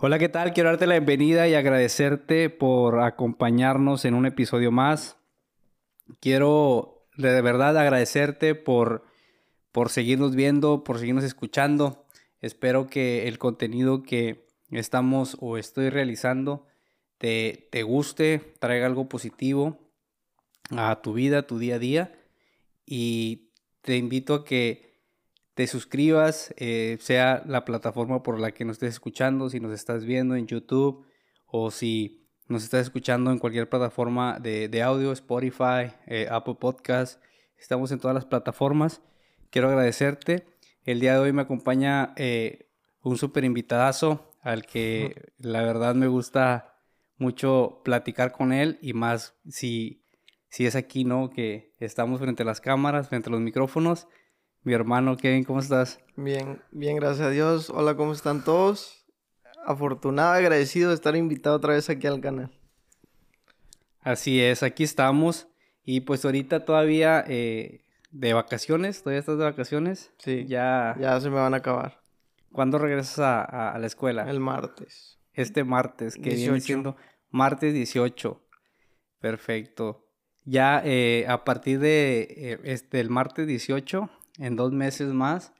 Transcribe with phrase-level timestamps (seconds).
[0.00, 0.52] Hola, ¿qué tal?
[0.52, 5.16] Quiero darte la bienvenida y agradecerte por acompañarnos en un episodio más.
[6.20, 9.04] Quiero de verdad agradecerte por,
[9.72, 12.06] por seguirnos viendo, por seguirnos escuchando.
[12.40, 16.64] Espero que el contenido que estamos o estoy realizando
[17.18, 19.80] te, te guste, traiga algo positivo
[20.76, 22.20] a tu vida, a tu día a día.
[22.86, 23.50] Y
[23.82, 24.87] te invito a que
[25.58, 30.04] te suscribas, eh, sea la plataforma por la que nos estés escuchando, si nos estás
[30.04, 31.04] viendo en YouTube
[31.46, 37.20] o si nos estás escuchando en cualquier plataforma de, audio, Spotify, eh, Apple Podcast.
[37.58, 39.00] Estamos en todas las plataformas.
[39.50, 40.46] Quiero agradecerte.
[40.84, 42.68] El día de hoy me acompaña eh,
[43.02, 46.76] un súper invitadazo al que la verdad me gusta
[47.16, 50.04] mucho platicar con él y más si,
[50.50, 51.30] si es aquí, ¿no?
[51.30, 54.06] Que estamos frente a las cámaras, frente a los micrófonos
[54.68, 55.98] mi hermano Kevin, ¿cómo estás?
[56.14, 57.70] Bien, bien, gracias a Dios.
[57.70, 59.02] Hola, ¿cómo están todos?
[59.64, 62.50] Afortunado, agradecido de estar invitado otra vez aquí al canal.
[64.02, 65.48] Así es, aquí estamos.
[65.86, 70.12] Y pues ahorita todavía eh, de vacaciones, ¿todavía estás de vacaciones?
[70.18, 70.44] Sí.
[70.46, 72.02] Ya, ya se me van a acabar.
[72.52, 74.28] ¿Cuándo regresas a, la escuela?
[74.28, 75.18] El martes.
[75.32, 76.94] Este martes, que viene siendo
[77.30, 78.38] martes 18.
[79.18, 80.04] Perfecto.
[80.44, 85.52] Ya eh, a partir de eh, este, el martes 18 en dos meses más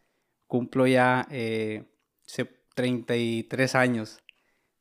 [0.46, 1.84] cumplo ya eh,
[2.74, 4.20] 33 años.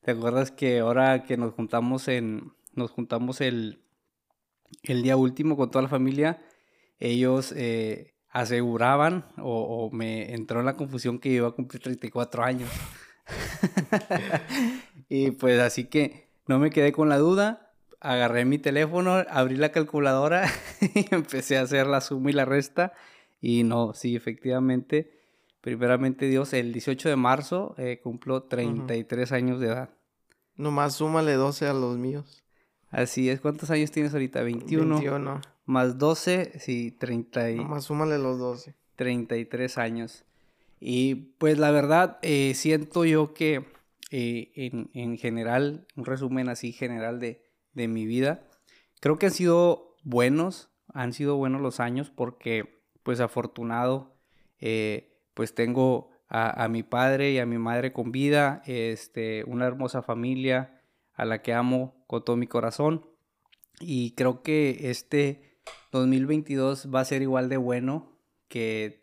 [0.02, 3.82] ¿Te acuerdas que ahora que nos juntamos en nos juntamos el,
[4.84, 6.42] el día último con toda la familia,
[7.00, 12.70] ellos eh, aseguraban o, me entró en la confusión que iba a cumplir 34 años.
[15.10, 19.72] y pues así que no me quedé con la duda, agarré mi teléfono, abrí la
[19.72, 20.48] calculadora
[20.94, 22.94] y empecé a hacer la suma y la resta
[23.42, 25.12] y no, sí, efectivamente,
[25.62, 29.90] primeramente Dios, el 18 de marzo eh, cumplo 33 años de edad.
[30.56, 32.44] Nomás súmale 12 a los míos.
[32.90, 34.42] Así es, ¿cuántos años tienes ahorita?
[34.42, 34.96] 21.
[34.96, 35.42] 21.
[35.66, 37.56] Más 12, sí, 30 y...
[37.58, 38.76] Nomás súmale los 12.
[38.96, 40.24] 33 años.
[40.80, 43.66] Y pues la verdad, eh, siento yo que
[44.10, 47.44] eh, en, en, general, un resumen así general de,
[47.74, 48.48] de mi vida,
[49.02, 52.77] creo que han sido buenos, han sido buenos los años porque
[53.08, 54.18] pues afortunado,
[54.60, 60.02] eh, pues tengo a, mi padre y a mi madre con vida, este, una hermosa
[60.02, 60.82] familia
[61.14, 63.06] a la que amo con todo mi corazón.
[63.80, 65.58] Y creo que este
[65.94, 68.12] 2022 va a ser igual de bueno
[68.50, 69.02] que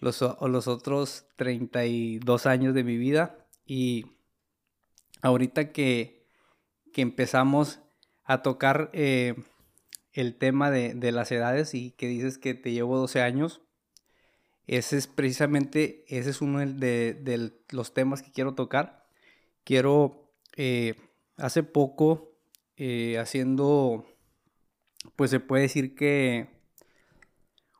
[0.00, 3.46] los, los otros 32 años de mi vida.
[3.64, 4.04] Y
[5.22, 6.26] ahorita que,
[6.92, 7.80] que empezamos
[8.22, 9.34] a tocar eh,
[10.12, 13.62] el tema de, las edades y que dices que te llevo 12 años,
[14.66, 19.04] ese es precisamente, ese es uno de, los temas que quiero tocar.
[19.64, 20.94] Quiero, eh,
[21.36, 22.36] hace poco,
[22.76, 24.06] eh, haciendo,
[25.16, 26.48] pues se puede decir que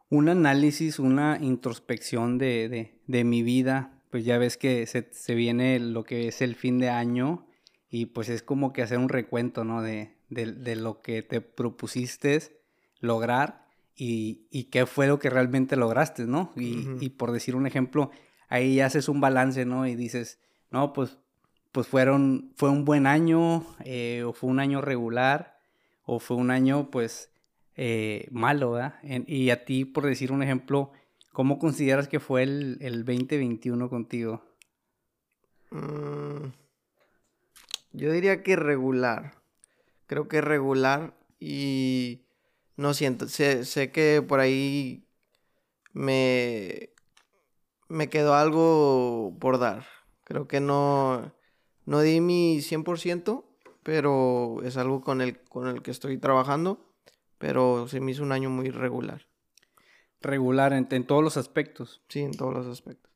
[0.08, 6.04] un análisis, una introspección de, mi vida, pues ya ves que se, se, viene lo
[6.04, 7.46] que es el fin de año
[7.88, 9.82] y pues es como que hacer un recuento, ¿no?
[9.82, 12.62] De, de, lo que te propusiste
[13.00, 16.52] lograr y, y, qué fue lo que realmente lograste, ¿no?
[16.56, 18.10] Y, y, por decir un ejemplo,
[18.48, 19.86] ahí haces un balance, ¿no?
[19.86, 20.38] Y dices,
[20.70, 21.18] no, pues,
[21.72, 25.58] pues fueron, fue un buen año, eh, o fue un año regular,
[26.04, 27.30] o fue un año, pues,
[27.76, 28.94] eh, malo, ¿verdad?
[29.26, 30.92] y a ti, por decir un ejemplo,
[31.32, 34.44] ¿cómo consideras que fue el, el 2021 contigo?
[35.70, 36.50] Mm,
[37.92, 39.39] yo diría que regular
[40.10, 42.22] creo que es regular y
[42.76, 45.06] no siento, sé, sé que por ahí
[45.92, 46.90] me,
[47.86, 49.86] me quedó algo por dar.
[50.24, 51.32] Creo que no,
[51.86, 53.44] no di mi 100%,
[53.84, 56.92] pero es algo con el, con el que estoy trabajando,
[57.38, 59.28] pero se me hizo un año muy regular.
[60.20, 62.02] Regular en, todos los aspectos.
[62.08, 63.12] Sí, en todos los aspectos.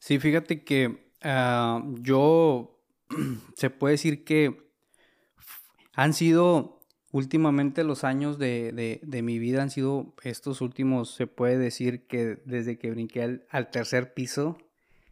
[0.00, 2.78] Sí, fíjate que ah, yo
[3.56, 4.65] se puede decir que
[5.96, 12.06] han sido últimamente los años de, mi vida, han sido estos últimos, se puede decir
[12.06, 14.58] que desde que brinqué al, tercer piso,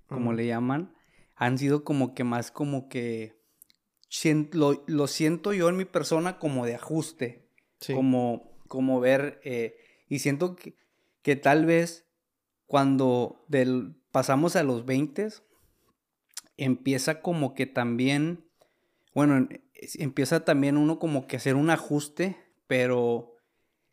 [0.07, 0.95] como le llaman,
[1.37, 3.35] han sido como que más como que
[4.53, 7.49] lo, siento yo en mi persona como de ajuste,
[7.87, 10.77] como, como ver, eh, y siento que,
[11.23, 12.05] que, tal vez
[12.67, 15.29] cuando del, pasamos a los 20,
[16.59, 18.45] empieza como que también,
[19.15, 19.49] bueno,
[19.99, 22.37] empieza también uno como que a hacer un ajuste,
[22.67, 23.37] pero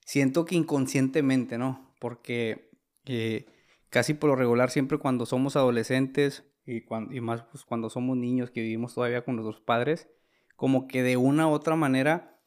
[0.06, 1.94] siento que inconscientemente, ¿no?
[2.00, 2.72] Porque
[3.06, 3.46] eh,
[3.90, 8.18] casi por lo regular siempre cuando somos adolescentes y, cuando, y más pues, cuando somos
[8.18, 10.10] niños que vivimos todavía con nuestros padres,
[10.56, 12.40] como que de una u otra manera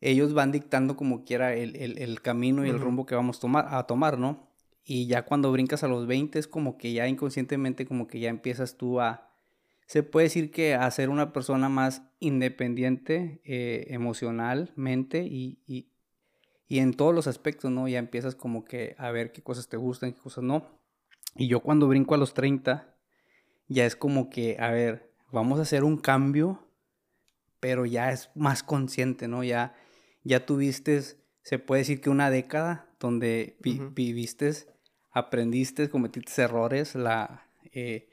[0.00, 3.66] ellos van dictando como quiera el, el, el camino y el rumbo que vamos tomar,
[3.70, 4.50] a tomar, ¿no?
[4.84, 8.28] Y ya cuando brincas a los 20 es como que ya inconscientemente como que ya
[8.28, 9.25] empiezas tú a,
[9.86, 15.88] se puede decir que a ser una persona más independiente eh, emocionalmente y, y,
[16.68, 17.88] y, en todos los aspectos, ¿no?
[17.88, 20.66] Ya empiezas como que a ver qué cosas te gustan, qué cosas no.
[21.36, 22.94] Y yo cuando brinco a los 30,
[23.68, 26.66] ya es como que, a ver, vamos a hacer un cambio,
[27.60, 29.44] pero ya es más consciente, ¿no?
[29.44, 29.74] Ya
[30.26, 31.00] ya tuviste,
[31.42, 34.52] se puede decir que una década donde viviste,
[35.12, 38.08] aprendiste, cometiste errores, la, eh,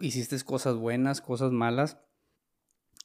[0.00, 1.98] hiciste cosas buenas, cosas malas.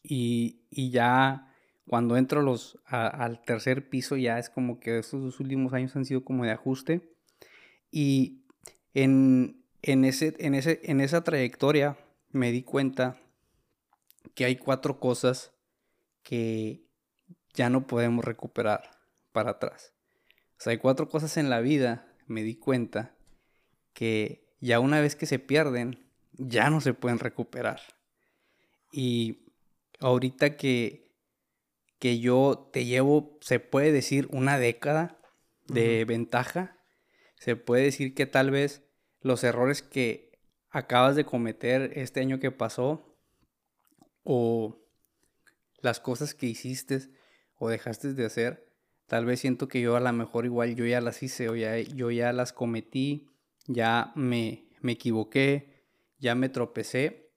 [0.04, 1.52] Y, ya
[1.88, 6.06] cuando entro los, al tercer piso ya es como que estos dos últimos años han
[6.06, 7.16] sido como de ajuste.
[7.92, 8.46] Y
[8.94, 11.98] en, en, ese, en, ese, en esa trayectoria
[12.30, 13.20] me di cuenta
[14.34, 15.54] que hay cuatro cosas
[16.24, 16.86] que
[17.54, 18.92] ya no podemos recuperar
[19.32, 19.94] para atrás.
[20.58, 23.16] O sea, hay cuatro cosas en la vida, me di cuenta,
[23.94, 26.05] que ya una vez que se pierden,
[26.38, 27.82] ya no se pueden recuperar.
[28.92, 29.52] Y
[30.00, 31.12] ahorita que,
[32.00, 35.20] que yo te llevo, se puede decir, una década
[35.68, 36.78] de ventaja,
[37.40, 38.84] se puede decir que tal vez
[39.22, 40.40] los errores que
[40.70, 43.18] acabas de cometer este año que pasó
[44.24, 44.86] o
[45.80, 47.00] las cosas que hiciste
[47.58, 48.72] o dejaste de hacer,
[49.08, 51.78] tal vez siento que yo a lo mejor igual yo ya las hice o ya,
[51.80, 53.30] yo ya las cometí,
[53.68, 55.75] ya me, me equivoqué,
[56.26, 57.30] ya me tropecé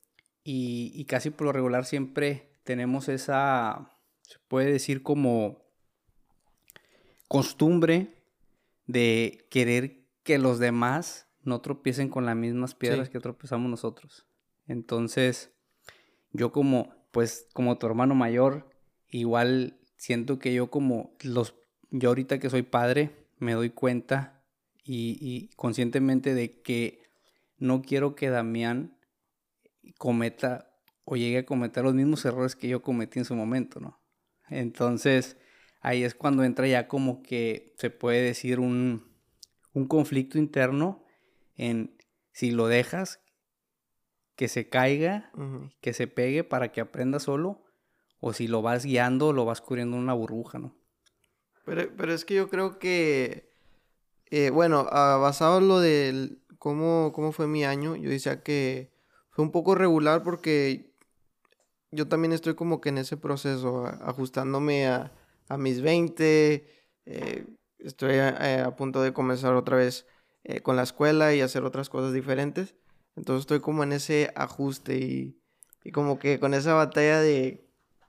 [0.43, 3.93] y, y casi por lo regular siempre tenemos esa,
[4.23, 5.62] se puede decir como
[7.29, 8.14] costumbre
[8.87, 14.26] de querer que los demás no tropiecen con las mismas piedras que tropezamos nosotros.
[14.67, 15.50] Entonces,
[16.32, 18.70] yo como, pues, como tu hermano mayor,
[19.11, 21.55] igual siento que yo como los,
[21.90, 24.43] yo ahorita que soy padre, me doy cuenta
[24.82, 27.02] y, conscientemente de que
[27.59, 28.97] no quiero que Damián
[29.99, 30.71] cometa
[31.05, 34.01] o llegue a cometer los mismos errores que yo cometí en su momento, ¿no?
[34.49, 35.37] Entonces,
[35.81, 39.09] ahí es cuando entra ya como que se puede decir un,
[39.73, 41.05] un conflicto interno
[41.57, 41.97] en
[42.33, 43.21] si lo dejas,
[44.37, 45.33] que se caiga,
[45.81, 47.65] que se pegue para que aprenda solo,
[48.21, 50.77] o si lo vas guiando, lo vas cubriendo en una burbuja, ¿no?
[51.65, 53.51] Pero, pero es que yo creo que,
[54.27, 58.91] eh, bueno, uh, basado en lo de cómo, cómo fue mi año, yo decía que
[59.31, 60.95] fue un poco regular porque
[61.91, 65.13] yo también estoy como que en ese proceso, ajustándome a,
[65.49, 66.67] a mis 20,
[67.07, 67.47] eh,
[67.79, 70.07] estoy a, a, punto de comenzar otra vez
[70.45, 72.75] eh, con la escuela y hacer otras cosas diferentes.
[73.17, 75.41] Entonces estoy como en ese ajuste y,
[75.85, 77.67] y como que con esa batalla de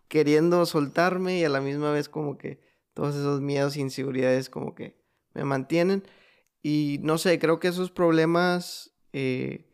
[0.08, 2.60] queriendo soltarme y a la misma vez como que
[2.94, 4.98] todos esos miedos e inseguridades como que
[5.34, 6.04] me mantienen.
[6.62, 9.66] Y no sé, creo que esos problemas, eh,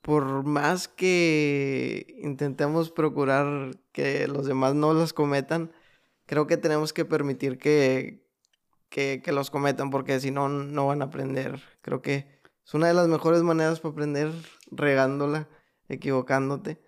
[0.00, 5.72] por más que intentemos procurar que los demás no los cometan,
[6.26, 8.26] creo que tenemos que permitir que,
[8.88, 11.62] que, que los cometan porque si no, no van a aprender.
[11.80, 12.26] Creo que
[12.64, 14.32] es una de las mejores maneras para aprender
[14.70, 15.48] regándola,
[15.88, 16.80] equivocándote.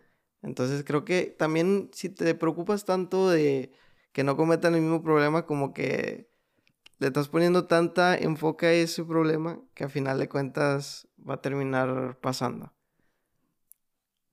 [0.42, 3.72] Entonces creo que también si te preocupas tanto de
[4.12, 6.30] que no cometan el mismo problema, como que
[6.98, 11.42] le estás poniendo tanta enfoque a ese problema que a final de cuentas va a
[11.42, 12.72] terminar pasando.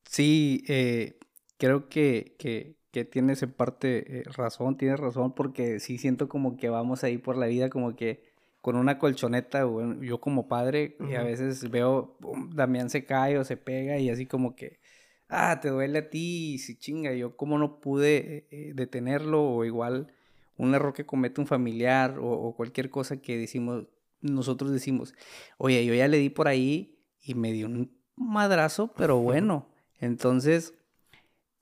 [0.05, 1.17] Sí, eh,
[1.57, 6.55] creo que, que, que, tienes en parte eh, razón, tienes razón, porque sí siento como
[6.55, 9.67] que vamos ahí por la vida como que con una colchoneta,
[9.99, 12.17] yo como padre, y a veces veo,
[12.53, 14.79] Damián se cae o se pega y así como que
[15.27, 19.65] ah, te duele a ti, y si chinga, yo cómo no pude eh, detenerlo, o
[19.65, 20.13] igual
[20.57, 23.85] un error que comete un familiar, o, cualquier cosa que decimos,
[24.21, 25.13] nosotros decimos,
[25.57, 29.69] oye, yo ya le di por ahí y me dio un madrazo, pero bueno,
[29.99, 30.73] entonces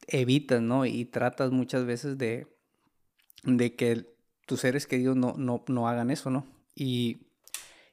[0.08, 0.86] evitas, ¿no?
[0.86, 2.48] Y tratas muchas veces de,
[3.44, 4.06] de que
[4.46, 6.46] tus seres queridos no, no, no hagan eso, ¿no?
[6.76, 7.28] Y,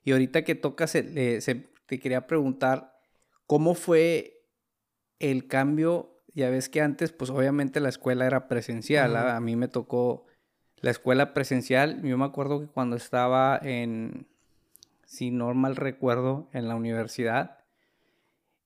[0.03, 1.41] y ahorita que tocas, eh,
[1.87, 2.99] te quería preguntar,
[3.47, 4.45] ¿cómo fue
[5.19, 9.69] el cambio, ya ves que antes, pues obviamente la escuela era presencial, a mí me
[9.69, 10.27] tocó
[10.81, 14.27] la escuela presencial, yo me acuerdo que cuando estaba en,
[15.05, 17.59] si no mal recuerdo, en la universidad,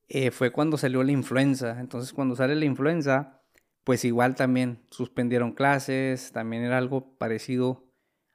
[0.09, 3.40] eh, fue cuando salió la influenza, entonces cuando sale la influenza,
[3.85, 7.85] pues igual también suspendieron clases, también era algo parecido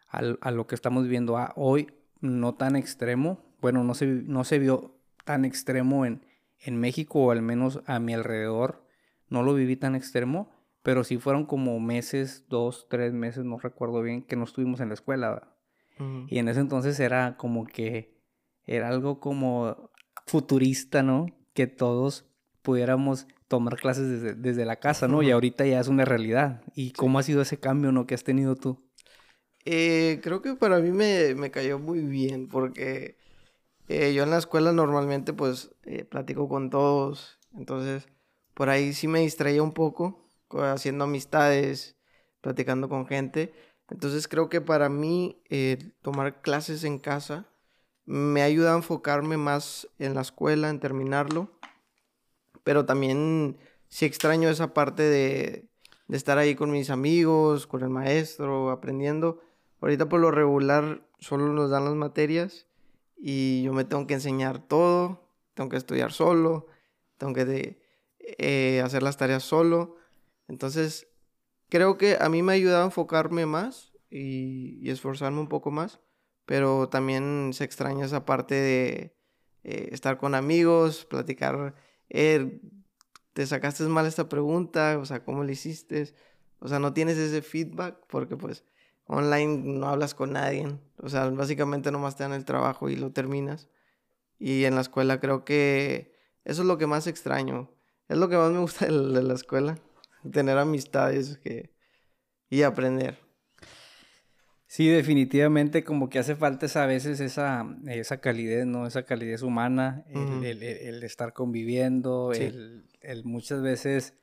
[0.09, 1.91] a lo que estamos viendo hoy,
[2.21, 6.25] no tan extremo, bueno, no se, no se vio tan extremo en,
[6.59, 8.87] en México, o al menos a mi alrededor,
[9.29, 10.49] no lo viví tan extremo,
[10.87, 14.87] pero sí fueron como meses, dos, tres meses, no recuerdo bien, que no estuvimos en
[14.87, 15.53] la escuela.
[16.29, 18.15] Y en ese entonces era como que
[18.65, 19.91] era algo como
[20.27, 21.25] futurista, ¿no?
[21.53, 22.25] Que todos
[22.61, 25.21] pudiéramos tomar clases desde, la casa, ¿no?
[25.21, 26.63] Y ahorita ya es una realidad.
[26.73, 28.07] ¿Y cómo ha sido ese cambio, ¿no?
[28.07, 28.81] Que has tenido tú?
[29.65, 33.17] Eh, creo que para mí me, cayó muy bien porque
[33.89, 38.07] eh, yo en la escuela normalmente pues eh, platico con todos, entonces
[38.53, 41.95] por ahí sí me distraía un poco haciendo amistades,
[42.41, 43.53] platicando con gente.
[43.89, 45.41] Entonces creo que para mí
[46.01, 47.47] tomar clases en casa
[48.05, 51.51] me ayuda a enfocarme más en la escuela, en terminarlo.
[52.63, 53.57] Pero también
[53.89, 55.69] sí extraño esa parte de,
[56.07, 59.41] de estar ahí con mis amigos, con el maestro, aprendiendo.
[59.81, 62.67] Ahorita por lo regular solo nos dan las materias
[63.17, 66.67] y yo me tengo que enseñar todo, tengo que estudiar solo,
[67.17, 67.79] tengo que
[68.19, 69.95] eh, hacer las tareas solo.
[70.47, 71.07] Entonces,
[71.69, 75.99] creo que a mí me ha ayudado a enfocarme más y, esforzarme un poco más,
[76.45, 79.15] pero también se extraña esa parte de
[79.63, 81.75] eh, estar con amigos, platicar,
[82.09, 82.61] eh,
[83.33, 86.13] te sacaste mal esta pregunta, o sea, ¿cómo le hiciste?
[86.59, 88.63] O sea, no tienes ese feedback porque pues
[89.05, 90.79] online no hablas con nadie.
[90.97, 93.69] O sea, básicamente nomás te dan el trabajo y lo terminas.
[94.39, 97.71] Y en la escuela creo que eso es lo que más extraño.
[98.07, 99.77] Es lo que más me gusta de la escuela.
[100.31, 101.73] Tener amistades que...
[102.49, 103.19] y aprender.
[104.67, 108.85] Sí, definitivamente como que hace falta esa, a veces esa, esa calidez, ¿no?
[108.85, 112.83] Esa calidez humana, el, el, estar conviviendo, el,
[113.23, 114.13] muchas veces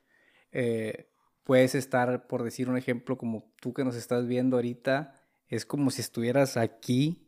[0.51, 1.09] eh,
[1.43, 5.89] puedes estar, por decir un ejemplo, como tú que nos estás viendo ahorita, es como
[5.89, 7.27] si estuvieras aquí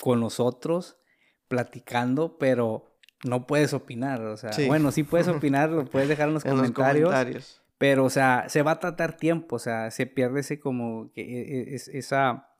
[0.00, 0.96] con nosotros
[1.48, 6.34] platicando, pero no puedes opinar, o sea, bueno, sí puedes opinar, lo puedes dejar en
[6.34, 10.60] los, comentarios, pero, o sea, se va a tratar tiempo, o sea, se pierde ese
[10.60, 12.50] como, que e, e, es, esa,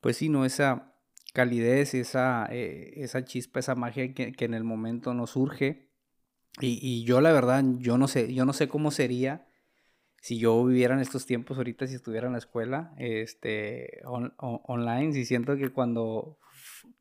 [0.00, 0.92] pues sí, no, esa
[1.32, 5.90] calidez, esa, eh, esa chispa, esa magia que, que, en el momento nos surge,
[6.60, 9.48] y, y yo la verdad, yo no sé, yo no sé cómo sería
[10.24, 15.26] si yo viviera en estos tiempos ahorita, si estuviera en la escuela, este, online, si
[15.26, 16.38] siento que cuando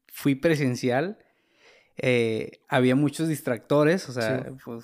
[0.07, 1.17] fui presencial,
[1.95, 4.83] eh, había muchos distractores, o sea, pues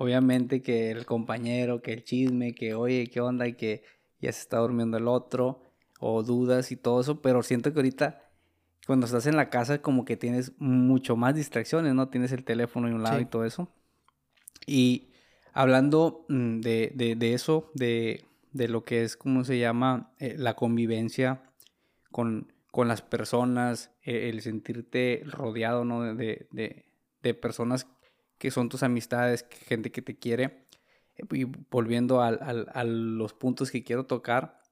[0.00, 3.84] obviamente que el compañero, que el chisme, que oye, qué onda, y que
[4.20, 5.62] ya se está durmiendo el otro,
[6.00, 8.22] o dudas y todo eso, pero siento que ahorita
[8.86, 12.08] cuando estás en la casa como que tienes mucho más distracciones, ¿no?
[12.08, 13.68] Tienes el teléfono en un lado y todo eso.
[14.66, 15.10] Y
[15.52, 20.12] Hablando mm, de, eso, de, lo que es, ¿cómo se llama?
[20.18, 21.42] Eh, la convivencia
[22.10, 26.14] con, las personas, e, el sentirte rodeado, ¿no?
[26.14, 26.46] De,
[27.40, 27.86] personas
[28.40, 30.64] que son tus amistades, gente que te quiere.
[31.30, 32.32] Y volviendo a,
[32.84, 34.62] los puntos que quiero tocar,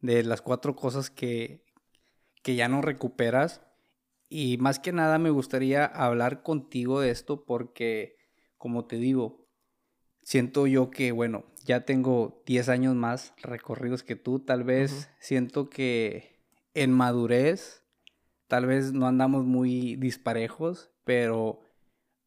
[0.00, 1.62] de las cuatro cosas que,
[2.42, 3.60] que ya no recuperas.
[4.30, 8.16] Y más que nada me gustaría hablar contigo de esto porque,
[8.56, 9.46] como te digo,
[10.22, 15.68] siento yo que, bueno, ya tengo 10 años más recorridos que tú, tal vez siento
[15.68, 16.40] que
[16.72, 17.84] en madurez,
[18.46, 21.67] tal vez no andamos muy disparejos, pero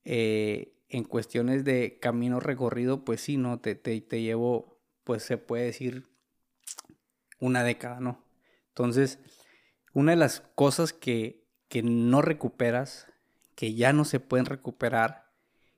[0.03, 3.59] eh, en cuestiones de camino recorrido, pues sí, ¿no?
[3.59, 6.07] Te, te, te llevo, pues se puede decir,
[7.39, 8.23] una década, ¿no?
[8.69, 9.19] Entonces,
[9.93, 13.07] una de las cosas que, que no recuperas,
[13.55, 15.31] que ya no se pueden recuperar,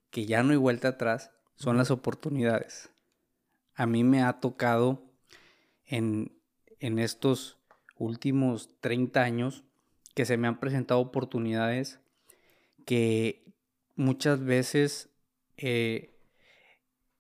[0.10, 2.90] que ya no hay vuelta atrás, son las oportunidades.
[3.76, 5.14] A mí me ha tocado
[5.86, 6.40] en,
[6.80, 7.58] estos
[7.96, 9.64] últimos 30 años
[10.14, 12.00] que se me han presentado oportunidades
[12.86, 13.53] que
[13.96, 15.10] muchas veces
[15.58, 16.14] eh,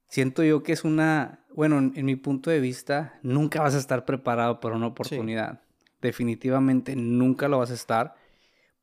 [0.07, 4.05] siento yo que es una, bueno, en, mi punto de vista, nunca vas a estar
[4.05, 5.61] preparado para una oportunidad.
[6.01, 8.15] Definitivamente nunca lo vas a estar.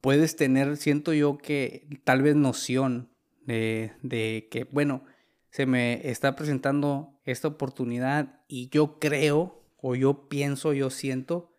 [0.01, 3.11] Puedes tener, siento yo que tal vez noción
[3.45, 5.05] de, de que, bueno,
[5.51, 11.57] se me está presentando esta oportunidad y yo creo o yo pienso, yo siento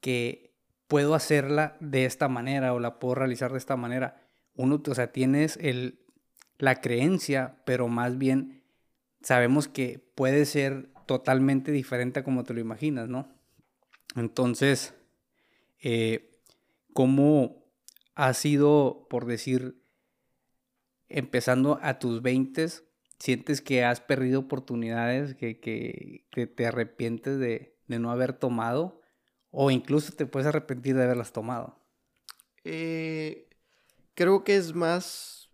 [0.00, 0.54] que
[0.88, 4.29] puedo hacerla de esta manera o la puedo realizar de esta manera.
[4.54, 6.00] Uno, o sea, tienes el,
[6.58, 8.62] la creencia, pero más bien
[9.22, 13.28] sabemos que puede ser totalmente diferente a como te lo imaginas, ¿no?
[14.16, 14.94] Entonces,
[15.82, 16.30] eh,
[16.92, 17.64] ¿cómo
[18.14, 19.82] ha sido, por decir,
[21.08, 22.68] empezando a tus 20
[23.18, 29.00] sientes que has perdido oportunidades, que, te arrepientes de, no haber tomado,
[29.50, 31.78] o incluso te puedes arrepentir de haberlas tomado?
[32.64, 33.49] Eh,
[34.20, 35.48] creo que es más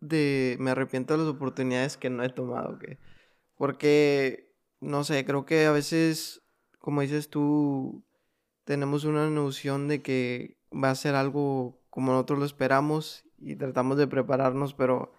[0.00, 0.56] de...
[0.60, 2.98] Me arrepiento de las oportunidades que no he tomado, que...
[3.54, 6.40] Porque, no sé, creo que a veces,
[6.78, 8.02] como dices tú,
[8.64, 13.98] tenemos una noción de que va a ser algo como nosotros lo esperamos y tratamos
[13.98, 15.12] de prepararnos, pero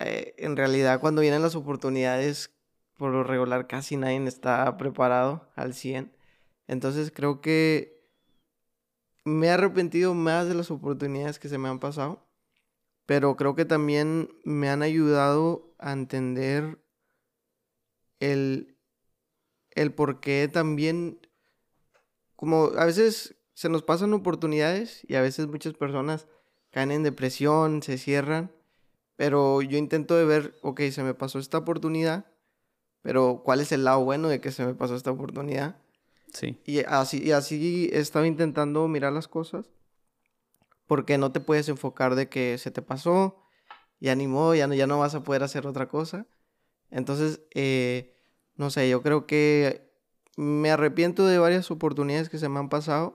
[0.00, 2.56] eh, en realidad cuando vienen las oportunidades,
[2.96, 6.12] por lo regular casi nadie está preparado al 100.
[6.66, 7.95] Entonces creo que
[9.26, 12.24] me he arrepentido más de las oportunidades que se me han pasado,
[13.06, 16.78] pero creo que también me han ayudado a entender
[18.20, 18.78] el,
[19.72, 21.18] el por qué también,
[22.36, 26.28] como a veces se nos pasan oportunidades y a veces muchas personas
[26.70, 28.52] caen en depresión, se cierran,
[29.16, 32.26] pero yo intento de ver, ok, se me pasó esta oportunidad,
[33.02, 35.80] pero ¿cuál es el lado bueno de que se me pasó esta oportunidad?
[36.64, 39.70] Y así, y así he estado intentando mirar las cosas,
[40.86, 43.42] porque no te puedes enfocar de que se te pasó,
[43.98, 46.26] y animó, ya no, ya no vas a poder hacer otra cosa.
[46.90, 48.14] Entonces, eh,
[48.56, 49.90] no sé, yo creo que
[50.36, 53.14] me arrepiento de varias oportunidades que se me han pasado,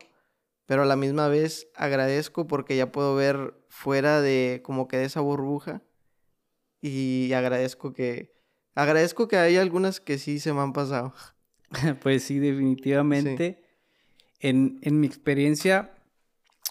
[0.66, 5.06] pero a la misma vez agradezco porque ya puedo ver fuera de como que de
[5.06, 5.84] esa burbuja
[6.82, 8.34] y agradezco que
[8.74, 11.13] agradezco que hay algunas que sí se me han pasado.
[12.01, 13.63] Pues sí, definitivamente.
[14.40, 15.94] En, mi experiencia,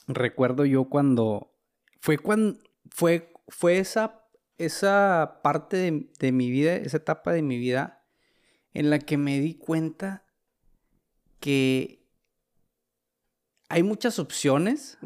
[0.08, 1.54] recuerdo yo cuando
[2.00, 2.58] fue cuando
[2.90, 4.24] fue, fue esa,
[4.58, 8.04] esa parte de, de mi vida, esa etapa de mi vida
[8.74, 10.24] en la que me di cuenta
[11.38, 12.00] que
[13.68, 14.98] hay muchas opciones,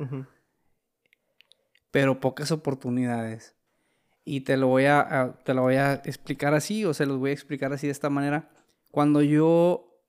[1.90, 3.54] pero pocas oportunidades.
[4.24, 7.30] Y te lo, voy a, te lo voy a explicar así, o se los voy
[7.30, 8.50] a explicar así de esta manera.
[8.94, 10.00] Cuando yo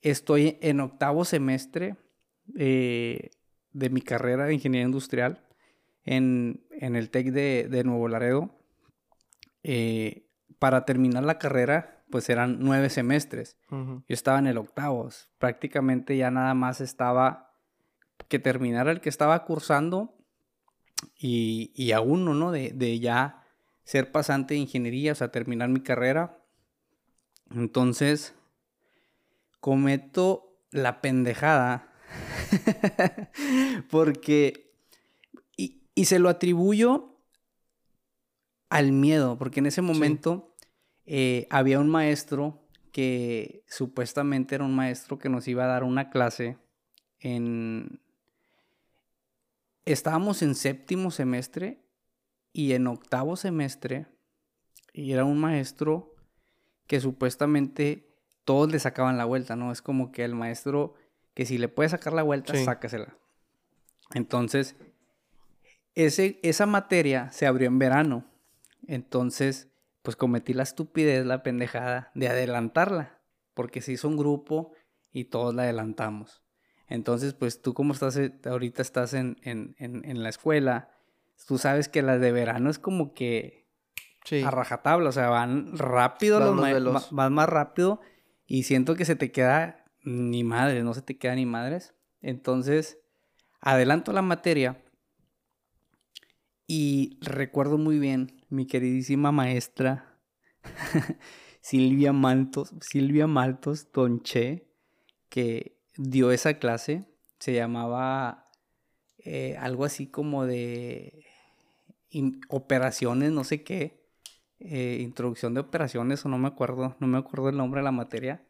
[0.00, 1.94] estoy en octavo semestre
[2.58, 3.30] eh,
[3.70, 5.46] de mi carrera de ingeniería industrial
[6.02, 8.50] en, el TEC de, Nuevo Laredo,
[9.62, 10.26] eh,
[10.58, 13.58] para terminar la carrera, pues eran nueve semestres.
[13.70, 17.52] Yo estaba en el octavo, prácticamente ya nada más estaba
[18.26, 20.16] que terminara el que estaba cursando
[21.16, 22.50] y, y a uno, ¿no?
[22.50, 23.44] De, de, ya
[23.84, 26.42] ser pasante de ingeniería, o sea, terminar mi carrera.
[27.54, 28.34] Entonces,
[29.60, 31.92] cometo la pendejada
[33.90, 34.72] porque,
[35.56, 37.16] y, y, se lo atribuyo
[38.68, 40.54] al miedo, porque en ese momento
[41.04, 46.10] eh, había un maestro que supuestamente era un maestro que nos iba a dar una
[46.10, 46.58] clase
[47.20, 48.00] en,
[49.84, 51.80] estábamos en séptimo semestre
[52.52, 54.06] y en octavo semestre
[54.92, 56.15] y era un maestro
[56.86, 58.08] que supuestamente
[58.44, 59.72] todos le sacaban la vuelta, ¿no?
[59.72, 60.94] Es como que el maestro
[61.34, 63.16] que si le puede sacar la vuelta, sácasela.
[64.14, 64.76] Entonces,
[65.94, 68.24] ese, esa materia se abrió en verano.
[68.86, 69.68] Entonces,
[70.02, 73.18] pues cometí la estupidez, la pendejada de adelantarla,
[73.54, 74.72] porque se hizo un grupo
[75.12, 76.42] y todos la adelantamos.
[76.88, 79.36] Entonces, pues tú como estás, eh, ahorita estás en,
[79.78, 80.90] la escuela,
[81.46, 83.65] tú sabes que las de verano es como que
[84.44, 88.00] a rajatabla, o sea, van rápido, los van más rápido
[88.46, 91.94] y siento que se te queda ni madres, no se te queda ni madres.
[92.22, 92.98] Entonces,
[93.60, 94.82] adelanto la materia
[96.66, 100.18] y recuerdo muy bien mi queridísima maestra
[101.60, 104.68] Silvia Maltos, Silvia Maltos Tonche,
[105.28, 107.04] que dio esa clase.
[107.38, 108.44] Se llamaba
[109.18, 111.24] eh, algo así como de
[112.48, 114.05] operaciones, no sé qué.
[114.58, 117.92] Eh, introducción de operaciones, o no me acuerdo, no me acuerdo el nombre de la
[117.92, 118.46] materia.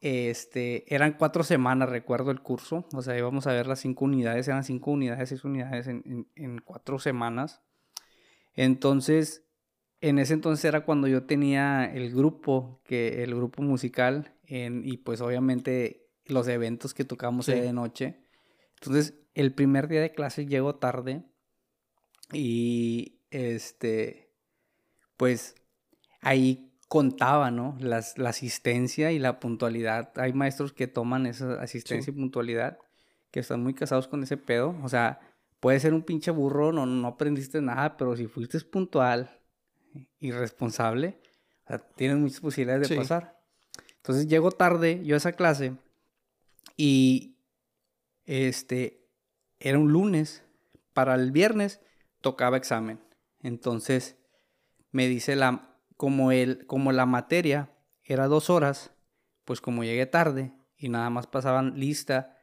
[0.00, 2.86] Este, eran cuatro semanas, recuerdo el curso.
[2.92, 6.58] O sea, íbamos a ver las cinco unidades, eran cinco unidades, seis unidades en, en
[6.60, 7.62] cuatro semanas.
[8.54, 9.44] Entonces,
[10.00, 14.96] en ese entonces era cuando yo tenía el grupo, que el grupo musical, en, y
[14.96, 18.20] pues obviamente los eventos que tocamos de noche.
[18.80, 21.24] Entonces, el primer día de clase llego tarde
[22.32, 24.21] y este,
[25.16, 25.54] pues
[26.20, 27.76] ahí contaba, ¿no?
[27.80, 30.12] Las, la asistencia y la puntualidad.
[30.16, 32.78] Hay maestros que toman esa asistencia y puntualidad,
[33.30, 34.76] que están muy casados con ese pedo.
[34.82, 35.20] O sea,
[35.58, 39.38] puede ser un pinche burro, no, no aprendiste nada, pero si fuiste puntual
[40.18, 41.20] y responsable,
[41.96, 43.40] tienes muchas posibilidades de pasar.
[43.96, 45.76] Entonces llego tarde yo a esa clase
[46.76, 47.36] y
[48.24, 49.06] este
[49.60, 50.44] era un lunes.
[50.92, 51.80] Para el viernes
[52.20, 53.00] tocaba examen.
[53.40, 54.16] Entonces
[54.92, 57.70] me dice la como el como la materia
[58.04, 58.92] era dos horas,
[59.44, 62.38] pues como llegué tarde y nada más pasaban lista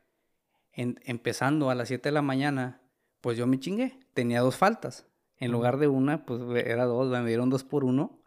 [0.73, 2.81] empezando a las 7 de la mañana,
[3.21, 3.99] pues yo me chingué.
[4.13, 5.07] Tenía dos faltas.
[5.37, 8.21] En lugar de una, pues era dos, me dieron dos por uno.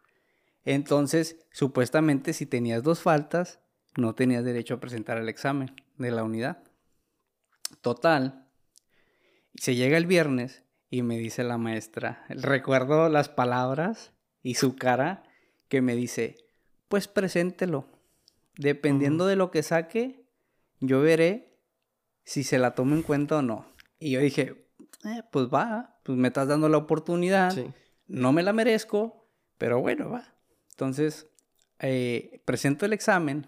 [0.64, 3.61] Entonces, supuestamente, si tenías dos faltas,
[3.96, 6.62] no tenías derecho a presentar el examen de la unidad.
[7.80, 8.46] Total,
[9.54, 15.22] se llega el viernes y me dice la maestra, recuerdo las palabras y su cara
[15.68, 16.37] que me dice,
[16.88, 17.87] pues preséntelo.
[18.59, 20.26] Dependiendo de lo que saque,
[20.81, 21.57] yo veré
[22.24, 23.64] si se la tomo en cuenta o no.
[23.98, 24.66] Y yo dije,
[25.07, 27.57] eh, pues va, pues me estás dando la oportunidad,
[28.07, 29.26] no me la merezco,
[29.57, 30.35] pero bueno, va.
[30.72, 31.26] Entonces,
[31.78, 33.46] eh, presento el examen.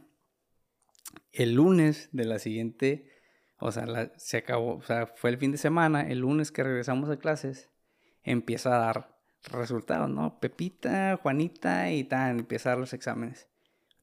[1.30, 3.10] El lunes de la siguiente,
[3.58, 7.10] o sea, se acabó, o sea, fue el fin de semana, el lunes que regresamos
[7.10, 7.70] a clases,
[8.22, 10.38] empieza a dar resultados, ¿no?
[10.40, 13.48] Pepita, Juanita y tal, empieza a dar los exámenes.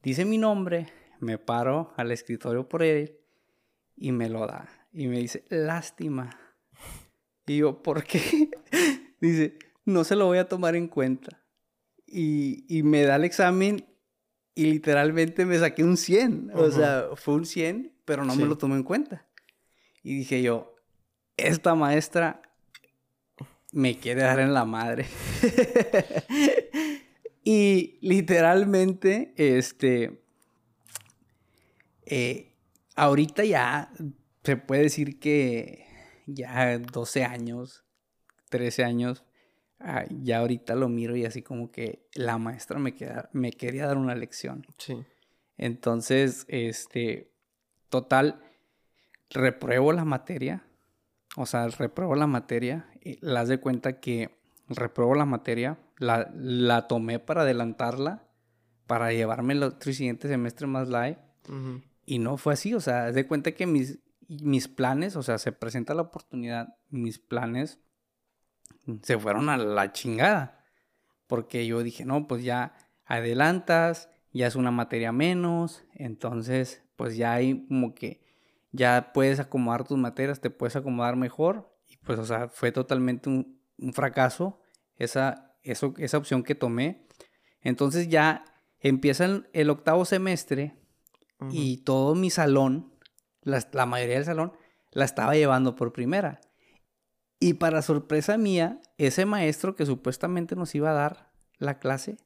[0.02, 0.88] Dice mi nombre,
[1.20, 3.20] me paro al escritorio por él
[3.96, 4.68] y me lo da.
[4.92, 6.38] Y me dice, lástima.
[7.46, 8.50] Y yo, ¿por qué?
[9.20, 11.42] dice, no se lo voy a tomar en cuenta.
[12.06, 13.86] Y, me da el examen
[14.54, 16.50] y literalmente me saqué un 100.
[16.54, 19.26] O sea, fue un 100, pero no me lo tomé en cuenta.
[20.02, 20.74] Y dije yo,
[21.36, 22.42] esta maestra
[23.72, 25.06] me quiere dar en la madre.
[27.44, 30.22] y literalmente, este,
[32.04, 32.52] eh,
[32.94, 33.90] ahorita ya
[34.44, 35.86] se puede decir que
[36.26, 37.84] ya 12 años,
[38.50, 39.24] 13 años,
[39.80, 43.86] ah, ya ahorita lo miro y así como que la maestra me, queda, me quería
[43.86, 44.66] dar una lección.
[44.78, 45.02] Sí.
[45.56, 47.32] Entonces, este,
[47.88, 48.42] total,
[49.32, 50.64] repruebo la materia,
[51.36, 56.88] o sea, repruebo la materia, y las de cuenta que repruebo la materia, la, la
[56.88, 58.24] tomé para adelantarla,
[58.86, 61.18] para llevarme el otro siguiente semestre más live,
[62.04, 65.38] y no fue así, o sea, haz de cuenta que mis, mis planes, o sea,
[65.38, 67.78] se presenta la oportunidad, mis planes
[69.02, 70.58] se fueron a la chingada.
[71.26, 72.74] Porque yo dije, no, pues ya
[73.06, 78.21] adelantas, ya es una materia menos, entonces pues ya hay como que
[78.72, 81.72] ya puedes acomodar tus materias, te puedes acomodar mejor.
[81.86, 83.60] Y pues, o sea, fue totalmente un,
[83.92, 84.60] fracaso
[84.96, 87.06] esa, eso, esa opción que tomé.
[87.60, 88.44] Entonces ya
[88.80, 90.76] empieza el, octavo semestre
[91.50, 92.92] y todo mi salón
[93.42, 94.52] la, mayoría del salón,
[94.90, 96.40] la estaba llevando por primera.
[97.38, 102.18] Y para sorpresa mía, ese maestro que supuestamente nos iba a dar la clase,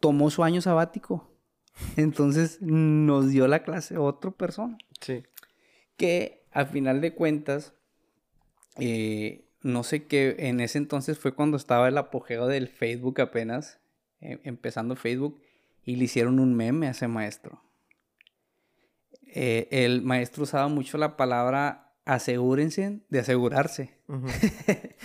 [0.00, 1.32] tomó su año sabático.
[1.96, 4.76] Entonces nos dio la clase otra persona.
[5.00, 5.22] Sí.
[5.96, 7.74] Que al final de cuentas,
[8.78, 13.80] eh, no sé qué, en ese entonces fue cuando estaba el apogeo del Facebook apenas,
[14.20, 15.40] eh, empezando Facebook,
[15.84, 17.62] y le hicieron un meme a ese maestro.
[19.26, 23.98] Eh, el maestro usaba mucho la palabra asegúrense de asegurarse.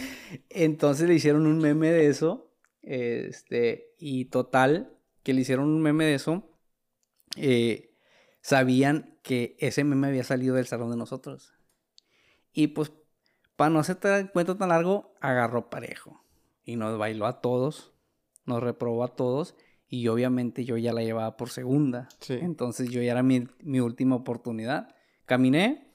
[0.49, 2.49] Entonces le hicieron un meme de eso.
[2.81, 6.49] Este, y total, que le hicieron un meme de eso.
[7.35, 7.90] Eh,
[8.41, 11.53] sabían que ese meme había salido del salón de nosotros.
[12.51, 12.91] Y pues,
[13.55, 13.97] para no hacer
[14.31, 16.23] cuento tan largo, agarró parejo.
[16.63, 17.93] Y nos bailó a todos.
[18.45, 19.55] Nos reprobó a todos.
[19.87, 22.09] Y obviamente yo ya la llevaba por segunda.
[22.27, 23.47] Entonces yo ya era mi,
[23.79, 24.95] última oportunidad.
[25.25, 25.93] Caminé,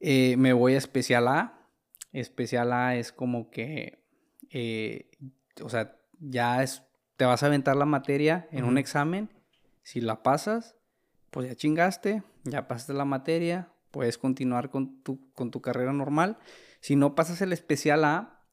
[0.00, 1.68] eh, me voy a especial A.
[2.12, 4.04] Especial A es como que,
[4.50, 5.10] eh,
[5.62, 6.82] o sea, ya es,
[7.16, 9.30] te vas a aventar la materia en un examen.
[9.82, 10.76] Si la pasas,
[11.30, 16.38] pues ya chingaste, ya pasaste la materia, puedes continuar con tu, con tu carrera normal.
[16.80, 18.44] Si no pasas el especial A,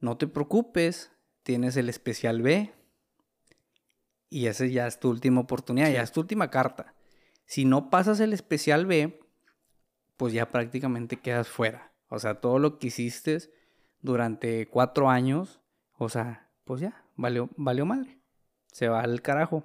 [0.00, 2.72] no te preocupes, tienes el especial B
[4.32, 6.94] y esa ya es tu última oportunidad, ya es tu última carta.
[7.44, 9.20] Si no pasas el especial B,
[10.16, 11.92] pues ya prácticamente quedas fuera.
[12.08, 13.38] O sea, todo lo que hiciste
[14.00, 15.60] durante cuatro años,
[15.98, 18.20] o sea, pues ya, valió, valió madre.
[18.72, 19.64] Se va al carajo.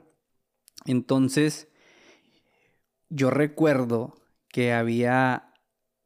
[0.85, 1.69] Entonces,
[3.09, 4.15] yo recuerdo
[4.49, 5.53] que había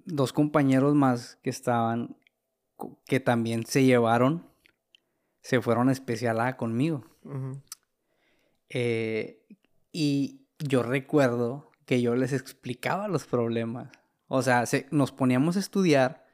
[0.05, 2.17] dos compañeros más que estaban,
[3.05, 4.47] que también se llevaron,
[5.41, 7.05] se fueron a especial A conmigo.
[8.69, 9.45] Eh,
[9.91, 13.89] y yo recuerdo que yo les explicaba los problemas.
[14.27, 16.25] O sea, nos poníamos a estudiar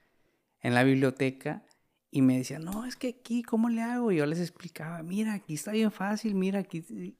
[0.61, 1.63] en la biblioteca
[2.11, 4.11] y me decían, no, es que aquí, ¿cómo le hago?
[4.11, 7.15] Y yo les explicaba, mira, aquí está bien fácil, mira, aquí.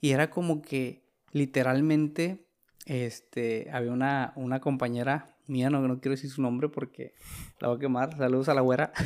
[0.00, 1.02] Y era como que
[1.32, 2.46] literalmente,
[2.86, 7.14] este, había una, una compañera mía, no, no quiero decir su nombre porque
[7.60, 8.92] la voy a quemar, saludos a la güera.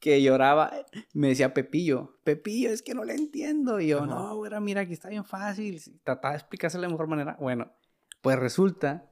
[0.00, 0.72] que lloraba,
[1.14, 3.80] me decía Pepillo, Pepillo, es que no le entiendo.
[3.80, 5.82] Y yo, no, güera, mira, aquí está bien fácil.
[6.04, 7.36] Trataba de explicarse de la mejor manera.
[7.40, 7.72] Bueno,
[8.20, 9.10] pues resulta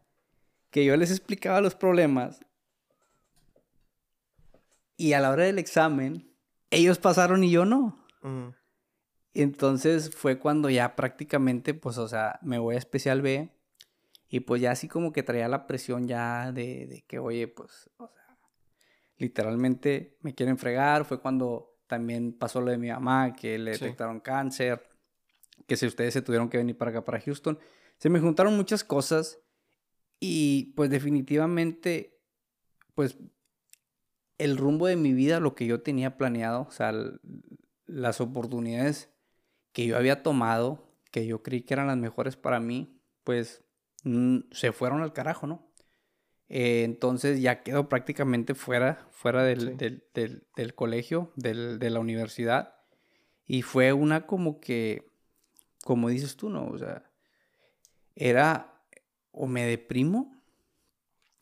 [0.70, 2.40] que yo les explicaba los problemas
[4.96, 6.32] Y a la hora del examen,
[6.70, 8.06] ellos pasaron y yo no.
[8.22, 8.54] Ujú.
[9.34, 13.50] Entonces fue cuando ya prácticamente, pues, o sea, me voy a especial B.
[14.28, 17.90] Y pues ya así como que traía la presión ya de, de que, oye, pues,
[17.98, 18.38] o sea,
[19.16, 21.04] literalmente me quieren fregar.
[21.04, 23.84] Fue cuando también pasó lo de mi mamá, que le Sí.
[23.84, 24.88] detectaron cáncer,
[25.66, 27.58] que si ustedes se tuvieron que venir para acá, para Houston.
[27.98, 29.40] Se me juntaron muchas cosas
[30.18, 32.18] y pues definitivamente,
[32.94, 33.18] pues
[34.38, 36.92] el rumbo de mi vida, lo que yo tenía planeado, o sea,
[37.86, 39.13] las oportunidades
[39.74, 43.62] que yo había tomado, que yo creí que eran las mejores para mí, pues
[44.04, 45.70] mm, se fueron al carajo, ¿no?
[46.48, 49.74] Eh, entonces ya quedo prácticamente fuera, fuera del, Sí.
[49.76, 52.74] del- del- del colegio, del- de la universidad.
[53.46, 55.10] Y fue una como que,
[55.84, 56.66] como dices tú, ¿no?
[56.66, 57.10] O sea,
[58.14, 58.82] era
[59.32, 60.40] o me deprimo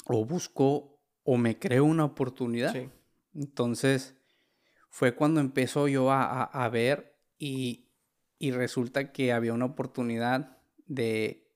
[0.07, 2.73] o busco o me creo una oportunidad.
[2.73, 2.88] Sí.
[3.35, 4.14] Entonces
[4.88, 7.88] fue cuando empezó yo a, a- a ver y,
[8.42, 11.46] y resulta que había una oportunidad de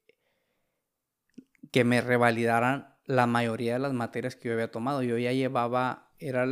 [1.73, 5.03] que me revalidaran la mayoría de las materias que yo había tomado.
[5.03, 6.47] Yo ya llevaba, era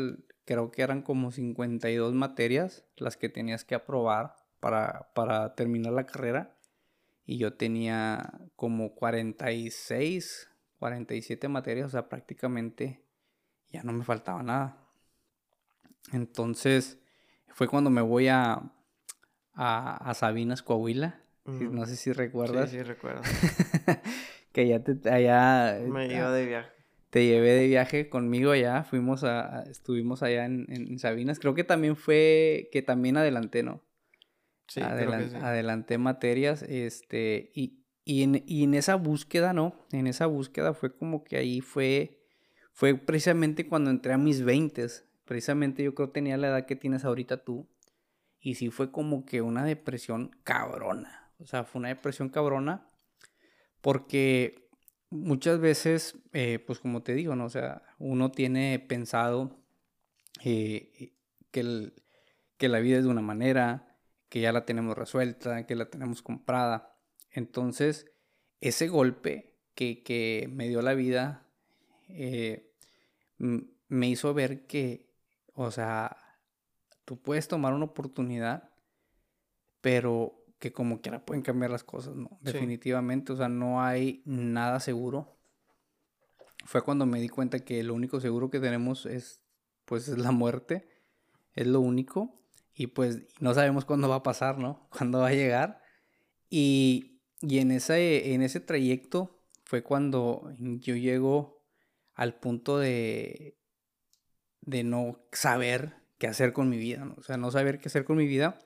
[0.45, 6.07] creo que eran como 52 materias las que tenías que aprobar para, para terminar la
[6.07, 6.59] carrera.
[7.25, 13.05] Y yo tenía como 46, 47 materias, o sea, prácticamente
[13.71, 14.85] ya no me faltaba nada.
[16.13, 16.99] Entonces
[17.51, 18.74] fue cuando me voy a,
[19.55, 21.21] a, a Sabinas, Coahuila.
[21.47, 22.71] No sé si recuerdas.
[22.71, 23.21] Sí, sí, recuerdo.
[24.53, 26.71] que ya te, allá Me eh, de viaje.
[27.11, 28.83] te llevé de viaje conmigo allá.
[28.85, 31.39] Fuimos a, a- estuvimos allá en, en Sabinas.
[31.39, 33.83] Creo que también fue, que también adelanté, ¿no?
[34.67, 35.45] Sí, Adelan- creo que sí.
[35.45, 39.75] Adelanté materias, este, y, y, en, y en esa búsqueda, ¿no?
[39.93, 42.23] En esa búsqueda fue como que ahí fue,
[42.73, 44.87] fue precisamente cuando entré a mis 20
[45.27, 47.69] precisamente yo creo tenía la edad que tienes ahorita tú,
[48.45, 52.87] y sí fue como que una depresión cabrona, o sea, fue una depresión cabrona,
[53.81, 54.69] porque
[55.09, 57.47] muchas veces, eh, pues como te digo, ¿no?
[57.47, 59.65] O sea, uno tiene pensado
[60.45, 61.15] eh,
[61.51, 61.95] que,
[62.59, 63.97] que la vida es de una manera,
[64.29, 66.99] que ya la tenemos resuelta, que la tenemos comprada.
[67.31, 68.13] Entonces,
[68.61, 71.49] ese golpe que, que me dio la vida
[72.09, 72.75] eh,
[73.39, 75.09] me hizo ver que,
[75.55, 76.24] o sea,
[77.05, 78.71] tú puedes tomar una oportunidad,
[79.81, 82.31] pero que como quiera pueden cambiar las cosas, ¿no?
[82.43, 82.53] Sí.
[82.53, 85.37] Definitivamente, o sea, no hay nada seguro.
[86.65, 89.43] Fue cuando me di cuenta que lo único seguro que tenemos es,
[89.85, 90.89] pues, es la muerte.
[91.53, 92.41] Es lo único.
[92.75, 94.89] Y pues no sabemos cuándo va a pasar, ¿no?
[94.97, 95.83] Cuándo va a llegar.
[96.49, 101.63] Y, y en, ese, en ese trayecto fue cuando yo llego
[102.15, 103.59] al punto de,
[104.63, 107.15] de no saber qué hacer con mi vida, ¿no?
[107.19, 108.59] O sea, no saber qué hacer con mi vida.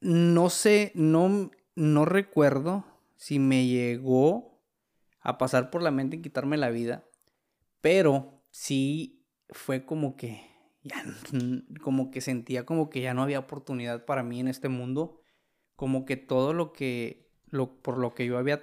[0.00, 2.84] No sé, no, no recuerdo
[3.16, 4.62] si me llegó
[5.20, 7.04] a pasar por la mente en quitarme la vida,
[7.80, 10.48] pero sí fue como que
[10.82, 11.04] ya
[11.82, 15.20] como que sentía como que ya no había oportunidad para mí en este mundo,
[15.74, 18.62] como que todo lo que lo por lo que yo había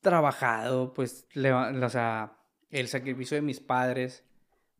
[0.00, 2.38] trabajado, pues o sea,
[2.70, 4.24] el sacrificio de mis padres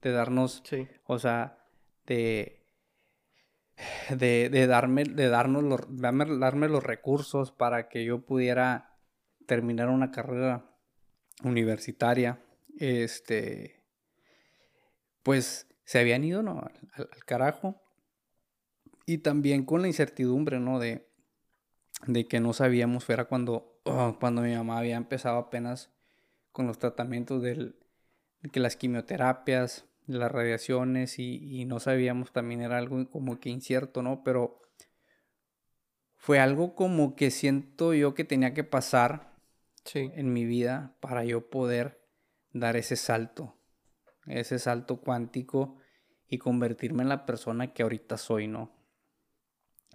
[0.02, 0.88] de darnos Sí.
[1.06, 1.58] o sea,
[2.06, 2.66] de,
[4.10, 8.98] de, de darme, de darnos los, darme, darme los recursos para que yo pudiera
[9.46, 10.76] terminar una carrera
[11.44, 12.40] universitaria,
[12.78, 13.82] este,
[15.22, 16.60] pues se habían ido, ¿no?
[16.94, 17.80] Al, carajo.
[19.06, 20.78] Y también con la incertidumbre, ¿no?
[20.78, 21.08] De,
[22.06, 25.90] de que no sabíamos, era cuando, oh, cuando mi mamá había empezado apenas
[26.52, 27.76] con los tratamientos del,
[28.40, 33.50] de que las quimioterapias, las radiaciones y, y no sabíamos también era algo como que
[33.50, 34.22] incierto, ¿no?
[34.24, 34.60] Pero
[36.16, 39.32] fue algo como que siento yo que tenía que pasar
[39.84, 40.10] Sí.
[40.14, 42.00] en mi vida para yo poder
[42.52, 43.56] dar ese salto,
[44.26, 45.78] ese salto cuántico
[46.28, 48.72] y convertirme en la persona que ahorita soy, ¿no?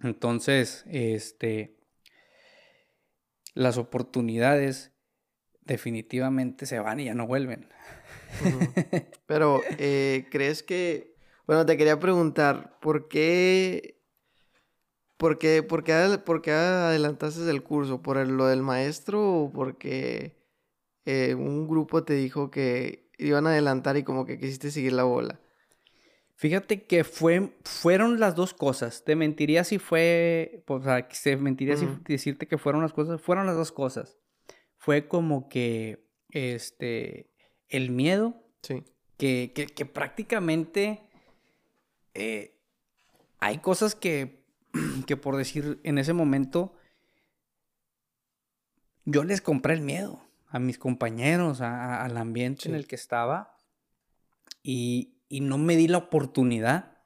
[0.02, 1.78] Entonces, este,
[3.54, 4.92] las oportunidades
[5.68, 7.68] definitivamente se van y ya no vuelven.
[9.26, 11.14] Pero, eh, ¿crees que...
[11.46, 13.96] Bueno, te quería preguntar, ¿por qué...
[15.16, 18.02] ¿Por qué, por qué, por qué adelantaste el curso?
[18.02, 20.36] ¿Por el- lo del maestro o porque
[21.06, 25.02] eh, un grupo te dijo que iban a adelantar y como que quisiste seguir la
[25.02, 25.40] bola?
[26.36, 29.02] Fíjate que fue, fueron las dos cosas.
[29.04, 33.20] Te mentiría si fue, o sea, se mentiría si decirte que fueron las cosas.
[33.20, 34.18] Fueron las dos cosas.
[34.78, 37.30] Fue como que, este,
[37.68, 38.82] el miedo Sí.
[39.18, 41.02] que, que, prácticamente
[42.14, 42.58] eh,
[43.40, 44.44] hay cosas que,
[45.06, 46.74] que, por decir, en ese momento,
[49.04, 53.56] yo les compré el miedo a mis compañeros, al ambiente en el que estaba,
[54.62, 56.98] y, y no me di la oportunidad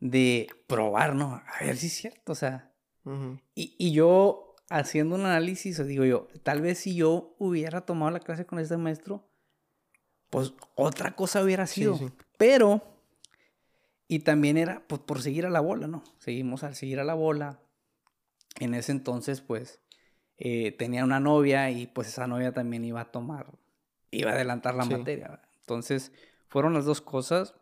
[0.00, 1.42] de probar, ¿no?
[1.46, 2.72] A ver si es cierto, o sea.
[3.54, 8.20] y, y, yo, haciendo un análisis, digo yo, tal vez si yo hubiera tomado la
[8.20, 9.28] clase con este maestro,
[10.30, 11.98] pues otra cosa hubiera sido.
[12.38, 12.82] Pero,
[14.08, 16.02] y también era pues, por seguir a la bola, ¿no?
[16.18, 17.60] Seguimos al seguir a la bola.
[18.60, 19.80] En ese entonces, pues,
[20.38, 23.52] eh, tenía una novia y pues esa novia también iba a tomar,
[24.10, 25.40] iba a adelantar la materia.
[25.60, 26.12] Entonces,
[26.48, 27.54] fueron las dos cosas,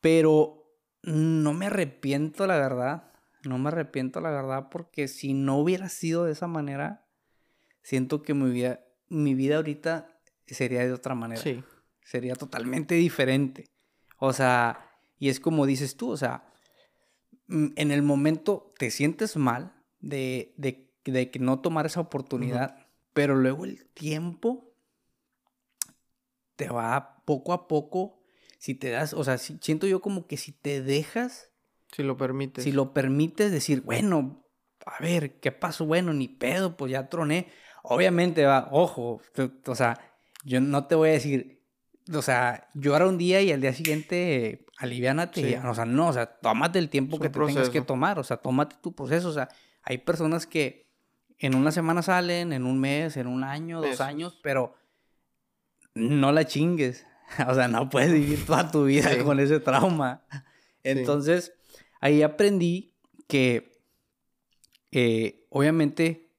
[0.00, 3.07] pero no me arrepiento, la verdad.
[3.48, 7.06] No me arrepiento, la verdad, porque si no hubiera sido de esa manera,
[7.82, 11.40] siento que mi vida, mi vida ahorita sería de otra manera.
[11.40, 11.62] Sí.
[12.02, 13.68] Sería totalmente diferente.
[14.18, 16.44] O sea, y es como dices tú, o sea,
[17.48, 22.86] mm, en el momento te sientes mal de, de, de que no tomar esa oportunidad,
[23.12, 24.72] pero luego el tiempo
[26.56, 28.18] te va poco a poco
[28.58, 31.50] si te das, o sea, siento yo como que si te dejas.
[31.92, 32.64] Si lo permites.
[32.64, 34.44] Si lo permites decir, bueno,
[34.86, 35.86] a ver, ¿qué pasó?
[35.86, 37.48] Bueno, ni pedo, pues ya troné.
[37.82, 39.20] Obviamente, va, ojo,
[39.66, 39.98] o sea,
[40.44, 41.62] yo no te voy a decir,
[42.12, 45.58] o sea, llora un día y al día siguiente aliviánate.
[45.64, 48.38] O sea, no, o sea, tómate el tiempo que te tengas que tomar, o sea,
[48.38, 49.28] tómate tu proceso.
[49.28, 49.48] O sea,
[49.82, 50.88] hay personas que
[51.38, 54.74] en una semana salen, en un mes, en un año, dos años, pero
[55.94, 57.06] no la chingues.
[57.48, 60.24] o sea, no puedes vivir toda tu vida con ese trauma.
[60.82, 61.52] Entonces,
[62.00, 62.94] ahí aprendí
[63.26, 63.80] que
[64.90, 66.30] eh, obviamente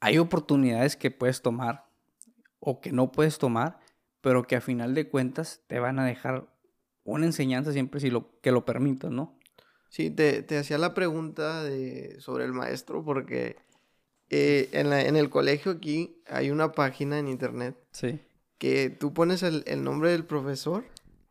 [0.00, 1.86] hay oportunidades que puedes tomar
[2.60, 3.80] o que no puedes tomar,
[4.20, 6.46] pero que a final de cuentas te van a dejar
[7.04, 9.38] una enseñanza siempre si lo, que lo permitas, ¿no?
[9.88, 13.56] Sí, te, hacía la pregunta de, sobre el maestro porque
[14.30, 18.20] eh, en, en el colegio aquí hay una página en internet sí
[18.58, 20.84] que tú pones el, nombre del profesor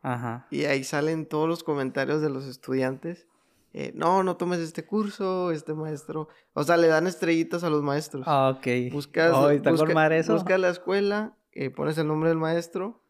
[0.08, 0.46] Ajá.
[0.50, 3.26] y ahí salen todos los comentarios de los estudiantes.
[3.72, 6.28] Eh, no, no tomes este curso, este maestro.
[6.54, 8.24] O sea, le dan estrellitas a los maestros.
[8.26, 8.92] Ah, ok.
[8.92, 10.32] Buscas, oh, busca, eso?
[10.34, 13.02] buscas la escuela, eh, pones el nombre del maestro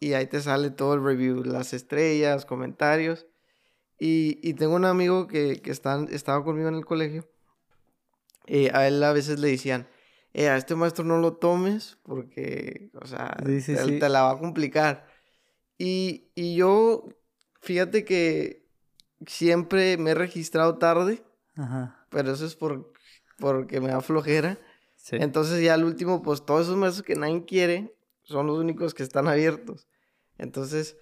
[0.00, 3.26] y ahí te sale todo el review, las estrellas, comentarios.
[3.98, 7.28] Y, y tengo un amigo que, que estaba conmigo en el colegio.
[8.46, 9.88] Eh, a él a veces le decían,
[10.32, 15.06] eh, a este maestro no lo tomes porque, o sea, te, la va a complicar.
[15.78, 17.08] Y, y yo,
[17.60, 18.66] fíjate que
[19.26, 21.22] siempre me he registrado tarde,
[21.56, 22.04] Ajá.
[22.10, 22.92] pero eso es por,
[23.38, 24.58] porque me da flojera.
[24.96, 25.16] Sí.
[25.20, 29.04] Entonces ya al último, pues todos esos maestros que nadie quiere son los únicos que
[29.04, 29.86] están abiertos.
[30.36, 30.96] Entonces,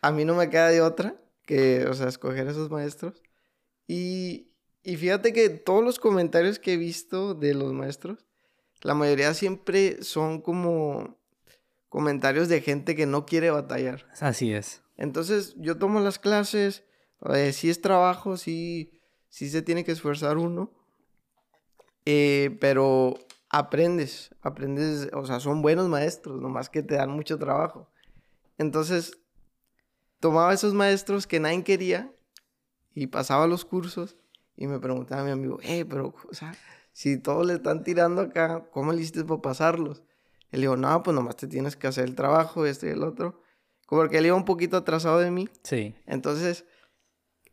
[0.00, 3.22] a mí no me queda de otra que, o sea, escoger esos maestros.
[3.86, 8.24] Y, y fíjate que todos los comentarios que he visto de los maestros,
[8.82, 11.18] la mayoría siempre son como
[11.92, 14.06] comentarios de gente que no quiere batallar.
[14.18, 14.82] Así es.
[14.96, 16.84] Entonces yo tomo las clases,
[17.34, 20.72] eh, sí es trabajo, sí, sí se tiene que esforzar uno,
[22.06, 23.18] eh, pero
[23.50, 27.90] aprendes, aprendes, o sea, son buenos maestros, nomás que te dan mucho trabajo.
[28.56, 29.18] Entonces,
[30.18, 32.10] tomaba esos maestros que nadie quería
[32.94, 34.16] y pasaba los cursos
[34.56, 36.54] y me preguntaba a mi amigo, eh, pero, o sea,
[36.94, 40.02] si todos le están tirando acá, ¿cómo le hiciste para pasarlos?
[40.52, 43.42] Él dijo, no, pues nomás te tienes que hacer el trabajo, este y el otro.
[43.86, 45.48] Como que él iba un poquito atrasado de mí.
[45.64, 45.94] Sí.
[46.06, 46.64] Entonces,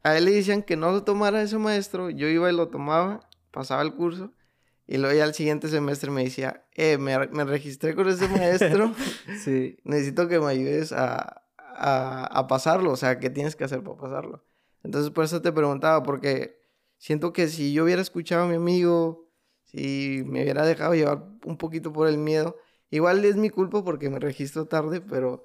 [0.03, 3.27] a él le decían que no lo tomara ese maestro, yo iba y lo tomaba,
[3.51, 4.31] pasaba el curso,
[4.85, 8.93] y luego ya al siguiente semestre me decía, eh, me, registré con ese maestro,
[9.43, 9.77] sí.
[9.83, 13.97] necesito que me ayudes a, a, a pasarlo, o sea, ¿qué tienes que hacer para
[13.97, 14.45] pasarlo?
[14.83, 16.59] Entonces, por eso te preguntaba, porque
[16.97, 19.29] siento que si yo hubiera escuchado a mi amigo,
[19.63, 22.57] si me hubiera dejado llevar un poquito por el miedo.
[22.91, 25.43] Igual es mi culpa porque me registro tarde, pero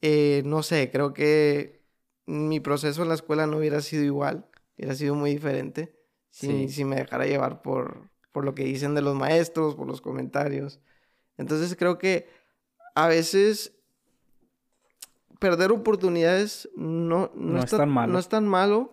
[0.00, 1.82] eh, no sé, creo que
[2.26, 4.46] mi proceso en la escuela no hubiera sido igual,
[4.76, 5.96] hubiera sido muy diferente
[6.30, 10.00] si, si me dejara llevar por, por lo que dicen de los maestros, por los
[10.00, 10.80] comentarios.
[11.36, 12.28] Entonces creo que
[12.94, 13.74] a veces
[15.38, 18.12] perder oportunidades no, no, es tan malo.
[18.12, 18.90] no es tan malo,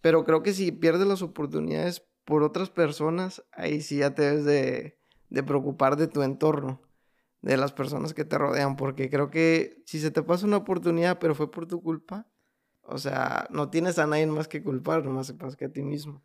[0.00, 4.44] pero creo que si pierdes las oportunidades por otras personas, ahí sí ya te debes
[4.44, 4.98] de,
[5.30, 6.80] de preocupar de tu entorno,
[7.44, 11.18] de las personas que te rodean, porque creo que si se te pasa una oportunidad,
[11.18, 12.26] pero fue por tu culpa,
[12.82, 16.22] o sea, no tienes a nadie más que culpar, nomás sepas que a ti mismo.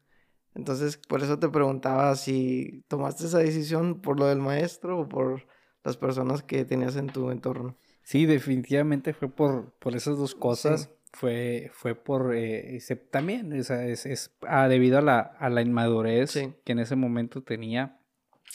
[0.55, 5.45] Entonces, por eso te preguntaba si tomaste esa decisión por lo del maestro o por
[5.84, 7.78] las personas que tenías en tu entorno.
[8.03, 10.89] Sí, definitivamente fue por, por esas dos cosas.
[11.11, 12.80] Fue, fue por eh,
[13.11, 17.99] también, es, es ah, debido a la, a la inmadurez que en ese momento tenía.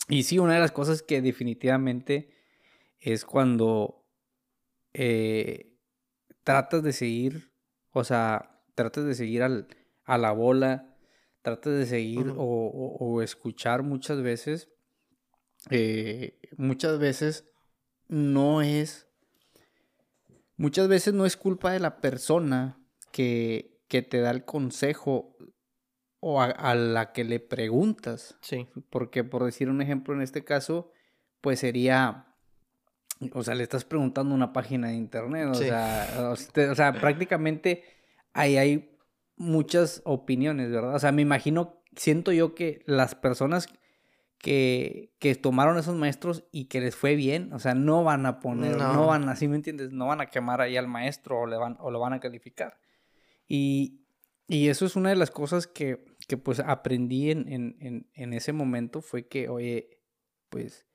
[0.08, 2.33] Y sí, una de las cosas que definitivamente
[3.04, 4.06] es cuando
[4.94, 5.76] eh,
[6.42, 7.52] tratas de seguir,
[7.90, 9.68] o sea, tratas de seguir al,
[10.04, 10.96] a la bola,
[11.42, 14.70] tratas de seguir o, o, escuchar muchas veces,
[15.70, 17.50] eh, muchas veces
[18.08, 19.08] no es
[20.56, 22.78] muchas veces no es culpa de la persona
[23.12, 25.36] que, te da el consejo
[26.18, 28.36] o a, la que le preguntas.
[28.40, 28.66] Sí.
[28.90, 30.90] Porque por decir un ejemplo en este caso,
[31.40, 32.33] pues sería,
[33.32, 37.84] o sea, le estás preguntando una página de internet, o, sea, o, sea, prácticamente
[38.32, 38.98] ahí hay
[39.36, 40.94] muchas opiniones, ¿verdad?
[40.94, 43.68] O sea, me imagino, siento yo que las personas
[44.38, 48.40] que, que, tomaron esos maestros y que les fue bien, o sea, no van a
[48.40, 49.92] poner, no, van a, ¿sí me entiendes?
[49.92, 52.78] No van a quemar ahí al maestro o, le van, o lo van a calificar.
[53.48, 54.04] Y,
[54.46, 58.52] y eso es una de las cosas que, que pues aprendí en, en, en, ese
[58.52, 60.02] momento, fue que, oye,
[60.50, 60.86] pues,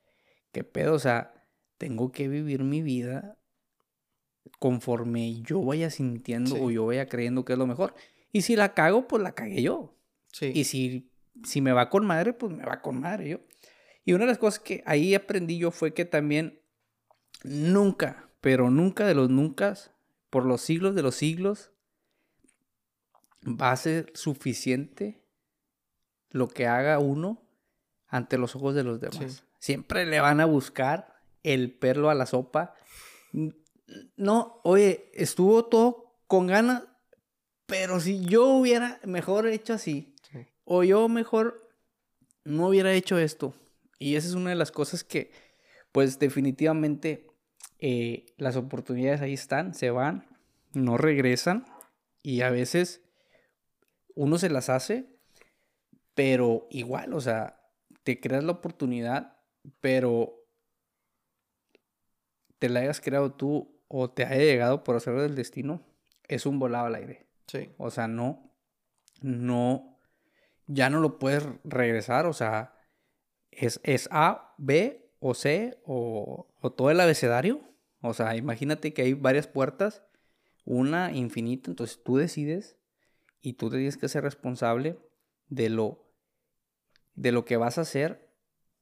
[0.51, 0.93] ¿qué pedo?
[0.93, 1.33] O sea,
[1.79, 3.39] tengo que vivir mi vida
[4.59, 7.95] conforme yo vaya sintiendo o yo vaya creyendo que es lo mejor.
[8.31, 9.95] Y si la cago, pues la cagué yo.
[10.31, 10.51] Sí.
[10.53, 11.09] Y si
[11.43, 13.39] si me va con madre, pues me va con madre yo.
[14.05, 16.59] Y una de las cosas que ahí aprendí yo fue que también
[17.43, 19.75] nunca, pero nunca de los nunca,
[20.29, 21.71] por los siglos de los siglos,
[23.45, 25.21] va a ser suficiente
[26.31, 27.41] lo que haga uno
[28.07, 29.45] ante los ojos de los demás.
[29.59, 32.75] Siempre le van a buscar el perlo a la sopa.
[34.17, 36.83] No, oye, estuvo todo con ganas,
[37.65, 40.15] pero si yo hubiera mejor hecho así,
[40.63, 41.69] o yo mejor
[42.43, 43.53] no hubiera hecho esto.
[43.97, 45.31] Y esa es una de las cosas que,
[45.91, 47.27] pues definitivamente,
[47.79, 50.27] eh, las oportunidades ahí están, se van,
[50.73, 51.65] no regresan.
[52.21, 53.01] Y a veces
[54.15, 55.19] uno se las hace,
[56.13, 57.61] pero igual, o sea,
[58.03, 59.37] te creas la oportunidad,
[59.79, 60.38] pero
[62.59, 65.81] te la hayas creado tú o te haya llegado por hacerlo del destino,
[66.27, 67.27] es un volado al aire.
[67.47, 67.71] Sí.
[67.77, 68.53] O sea, no,
[69.21, 69.99] no
[70.69, 72.75] ya no lo puedes regresar, o sea,
[73.49, 76.47] es, es A, B o C o,
[76.77, 77.61] todo el abecedario.
[78.01, 80.03] O sea, imagínate que hay varias puertas,
[80.65, 82.77] una infinita, entonces tú decides
[83.41, 84.99] y tú tienes que ser responsable
[85.47, 86.13] de lo,
[87.15, 88.29] de lo que vas a hacer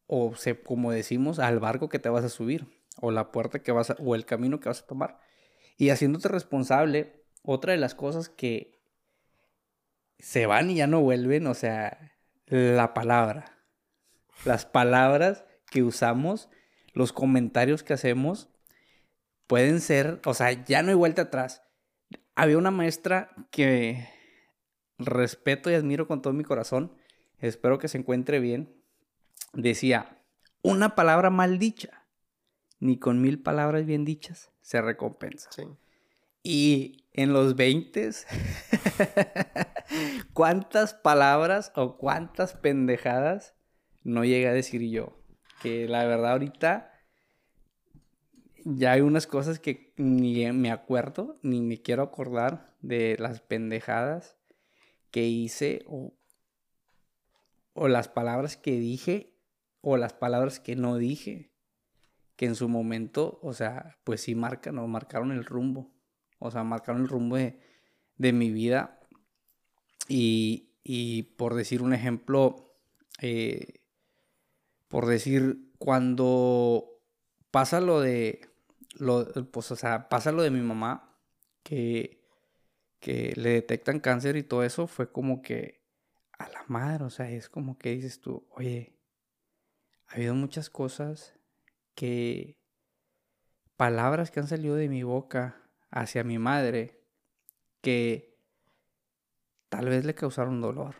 [0.08, 3.72] o se, como decimos, al barco que te vas a subir o la puerta que
[3.72, 5.20] vas a, o el camino que vas a tomar.
[5.78, 8.80] Y haciéndote responsable, otra de las cosas que
[10.20, 12.16] se van y ya no vuelven, o sea,
[12.48, 13.58] la palabra.
[14.45, 16.50] Las palabras que usamos,
[16.93, 18.50] los comentarios que hacemos,
[19.48, 21.64] pueden ser, o sea, ya no hay vuelta atrás.
[22.36, 24.08] Había una maestra que
[25.00, 26.95] respeto y admiro con todo mi corazón,
[27.39, 28.76] espero que se encuentre bien,
[29.54, 30.22] decía,
[30.62, 32.07] una palabra mal dicha,
[32.80, 35.50] ni con mil palabras bien dichas se recompensa.
[35.52, 35.64] Sí.
[36.44, 38.12] Y en los 20,
[40.34, 43.54] ¿cuántas palabras o cuántas pendejadas
[44.04, 45.22] no llega a decir yo?
[45.62, 46.92] Que la verdad ahorita
[48.64, 54.38] ya hay unas cosas que ni me acuerdo, ni me quiero acordar de las pendejadas
[55.12, 56.14] que hice o,
[57.74, 59.34] o las palabras que dije
[59.82, 61.52] o las palabras que no dije,
[62.38, 65.92] que en su momento, o sea, pues sí marcan o marcaron el rumbo.
[66.40, 67.60] O sea, marcaron el rumbo de,
[68.34, 69.00] mi vida.
[70.08, 72.78] Y, por decir un ejemplo,
[73.22, 73.82] eh,
[74.88, 77.02] por decir, cuando
[77.52, 78.42] pasa lo de,
[78.94, 81.20] lo, pues, o sea, pasa lo de mi mamá,
[81.64, 82.24] que,
[83.00, 85.84] que le detectan cáncer y todo eso, fue como que
[86.38, 88.96] a la madre, o sea, es como que dices tú, oye,
[90.08, 91.37] ha habido muchas cosas
[91.98, 92.60] que,
[93.76, 95.56] palabras que han salido de mi boca
[95.89, 97.02] hacia mi madre
[97.82, 98.38] que
[99.70, 100.95] tal vez le causaron dolor.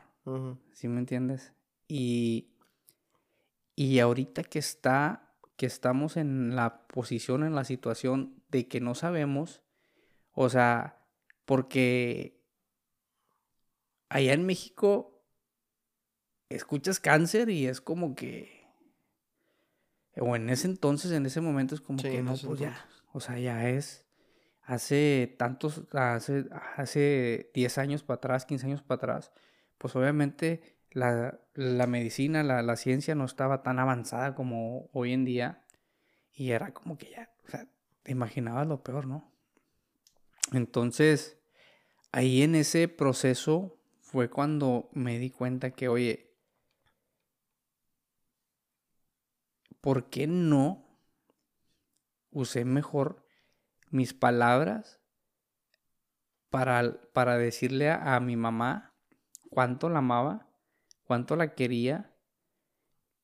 [0.74, 1.54] ¿Sí me entiendes?
[1.88, 2.50] Y,
[3.76, 8.96] y ahorita que está, que estamos en la posición, en la situación de que no
[8.96, 9.62] sabemos,
[10.34, 11.06] o sea,
[11.46, 12.42] porque
[14.10, 15.24] allá en México
[16.50, 18.57] escuchas cáncer y es como que,
[20.20, 23.40] o en ese entonces, en ese momento es como que no, pues ya, o sea,
[23.40, 24.06] ya es,
[24.64, 26.46] hace tantos, hace,
[26.76, 29.32] hace 10 años para atrás, 15 años para atrás,
[29.78, 31.40] pues obviamente la,
[31.88, 35.64] medicina, la, ciencia no estaba tan avanzada como hoy en día
[36.34, 37.68] y era como que ya, o sea,
[38.04, 39.32] te imaginabas lo peor, ¿no?
[40.54, 41.40] Entonces,
[42.12, 46.27] ahí en ese proceso fue cuando me di cuenta que, oye,
[49.88, 50.86] ¿por qué no
[52.30, 53.26] usé mejor
[53.90, 55.00] mis palabras
[56.50, 58.94] para, para decirle a, mi mamá
[59.50, 60.50] cuánto la amaba,
[61.06, 62.14] cuánto la quería?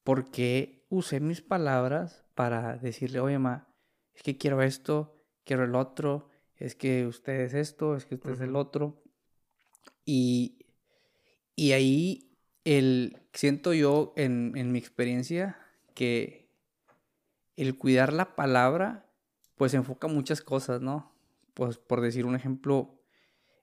[0.05, 3.67] ¿Por qué usé mis palabras para decirle, oye, mamá,
[4.13, 8.35] es que quiero esto, quiero el otro, es que usted es esto, es que usted
[8.35, 9.03] es el otro?
[10.05, 10.65] Y,
[11.57, 15.59] y ahí el, siento yo en, en mi experiencia
[15.93, 16.42] que
[17.55, 19.09] el cuidar la palabra,
[19.55, 21.13] pues enfoca muchas cosas, ¿no?
[21.53, 22.99] Pues por decir un ejemplo,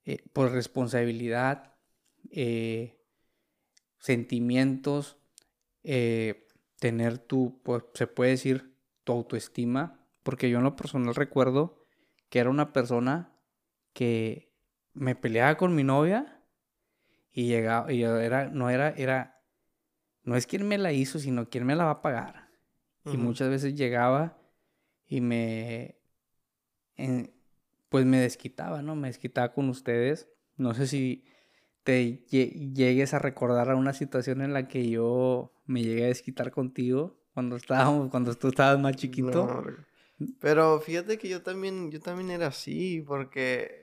[0.05, 1.75] eh, por responsabilidad,
[2.31, 3.01] eh,
[3.99, 5.19] sentimientos,
[5.83, 6.47] eh,
[6.79, 8.75] tener tu, pues se puede decir,
[9.05, 11.85] tu autoestima, porque yo en lo personal recuerdo
[12.29, 13.33] que era una persona
[13.93, 14.53] que
[14.93, 16.43] me peleaba con mi novia
[17.33, 19.43] y llegaba, y era, no era, era,
[20.23, 22.40] no es quien me la hizo, sino quien me la va a pagar.
[23.07, 24.39] Y muchas veces llegaba
[25.07, 25.97] y me,
[27.89, 28.95] pues me desquitaba, ¿no?
[28.95, 30.29] Me desquitaba con ustedes.
[30.57, 31.25] No sé si
[31.83, 36.51] te llegues a recordar a una situación en la que yo me llegué a desquitar
[36.51, 39.65] contigo cuando estábamos, cuando tú estabas más chiquito.
[40.41, 43.81] pero fíjate que yo también, yo también era así, porque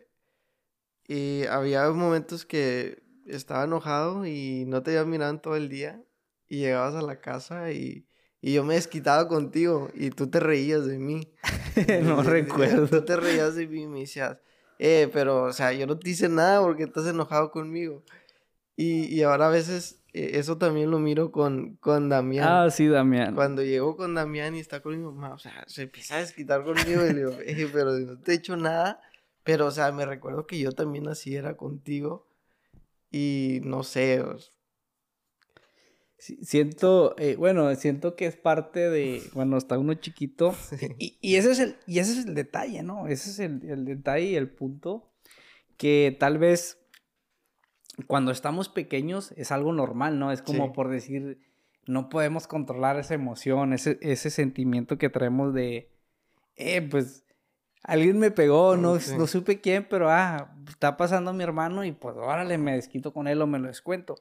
[1.08, 6.04] y había momentos que estaba enojado y no te iba mirando todo el día
[6.48, 8.07] y llegabas a la casa y
[8.42, 11.32] y yo me desquitaba contigo y tú te reías de mí.
[12.04, 12.88] no recuerdo.
[12.88, 14.38] Tú te reías de mí y me decías,
[14.80, 18.04] eh, pero, o sea, yo no te hice nada porque estás enojado conmigo.
[18.76, 22.48] Y, y ahora a veces eh, eso también lo miro con, con Damián.
[22.48, 23.36] Ah, sí, Damián.
[23.36, 26.64] Cuando llego con Damián y está con mi mamá, o sea, se empieza a desquitar
[26.64, 29.02] conmigo y le digo, eh, pero no te he hecho nada.
[29.44, 32.28] Pero, o sea, me recuerdo que yo también así era contigo.
[33.10, 34.24] Y no sé,
[36.18, 40.56] Siento, eh, bueno, siento que es parte de cuando está uno chiquito.
[40.98, 43.08] Y, y, ese es el, y ese es el detalle, ¿no?
[43.08, 45.12] Ese es el, el detalle y el punto
[45.78, 46.80] que tal vez
[48.06, 50.32] cuando estamos pequeños es algo normal, ¿no?
[50.32, 51.40] Es como por decir,
[51.88, 55.90] no podemos controlar esa emoción, ese, ese sentimiento que traemos de,
[56.56, 57.24] eh, pues,
[57.84, 62.16] alguien me pegó, no, no supe quién, pero, ah, está pasando mi hermano y pues,
[62.18, 64.16] órale, me desquito con él o me lo descuento.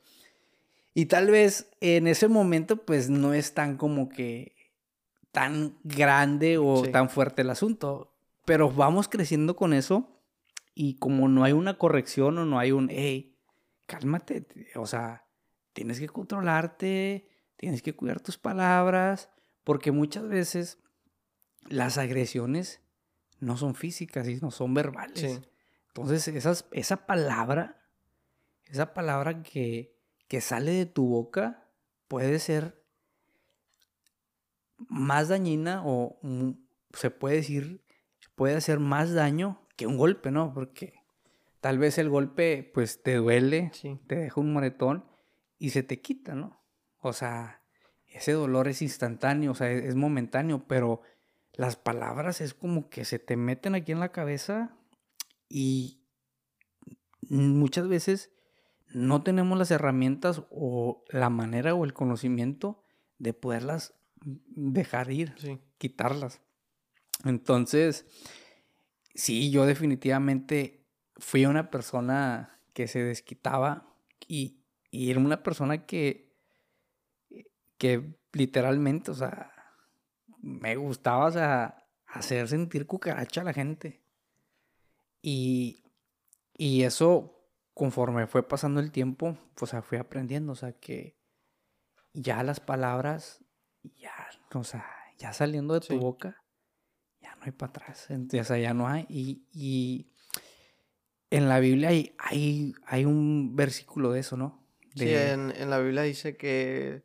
[0.99, 4.57] Y tal vez en ese momento pues no es tan como que
[5.31, 8.17] tan grande o tan fuerte el asunto,
[8.47, 10.23] pero vamos creciendo con eso
[10.75, 13.37] y como no hay una corrección o no hay un, hey,
[13.85, 15.27] cálmate, o sea,
[15.75, 17.29] tienes que controlarte,
[17.59, 19.29] tienes que cuidar tus palabras,
[19.65, 20.79] porque muchas veces
[21.69, 22.81] las agresiones
[23.39, 25.43] no son físicas, no son verbales.
[25.89, 27.87] Entonces, esas, esa palabra,
[28.65, 29.96] esa palabra que,
[30.29, 31.69] que sale de tu boca
[32.09, 32.83] puede ser
[34.89, 36.19] más dañina o
[36.93, 37.83] se puede decir,
[38.35, 40.53] puede hacer más daño que un golpe, ¿no?
[40.53, 40.95] Porque
[41.61, 43.71] tal vez el golpe pues te duele,
[44.07, 45.05] te deja un moretón
[45.59, 46.61] y se te quita, ¿no?
[47.01, 47.63] O sea,
[48.07, 51.03] ese dolor es instantáneo, o sea, es, momentáneo, pero
[51.53, 54.77] las palabras es como que se te meten aquí en la cabeza
[55.49, 56.01] y
[57.29, 58.33] muchas veces
[58.97, 62.83] no tenemos las herramientas o la manera o el conocimiento
[63.19, 63.93] de poderlas
[64.25, 65.35] dejar ir,
[65.77, 66.41] quitarlas.
[67.27, 68.07] Entonces,
[69.15, 70.87] sí, yo definitivamente
[71.19, 73.95] fui una persona que se desquitaba
[74.27, 76.33] y, era una persona que,
[77.77, 79.53] que literalmente, o sea,
[80.41, 84.01] me gustaba, o sea, hacer sentir cucaracha a la gente.
[85.21, 85.83] Y,
[86.57, 87.36] y eso
[87.77, 91.15] conforme fue pasando el tiempo, pues fui aprendiendo, o sea, que
[92.15, 93.45] ya las palabras,
[93.83, 94.15] ya,
[94.55, 94.87] o sea,
[95.19, 96.43] ya saliendo de tu boca,
[97.21, 99.05] ya no hay para atrás, o sea, ya no hay.
[99.11, 100.11] Y,
[101.29, 104.67] en la Biblia hay, hay, hay, un versículo de eso, ¿no?
[104.95, 107.05] Sí, en, en, la Biblia dice que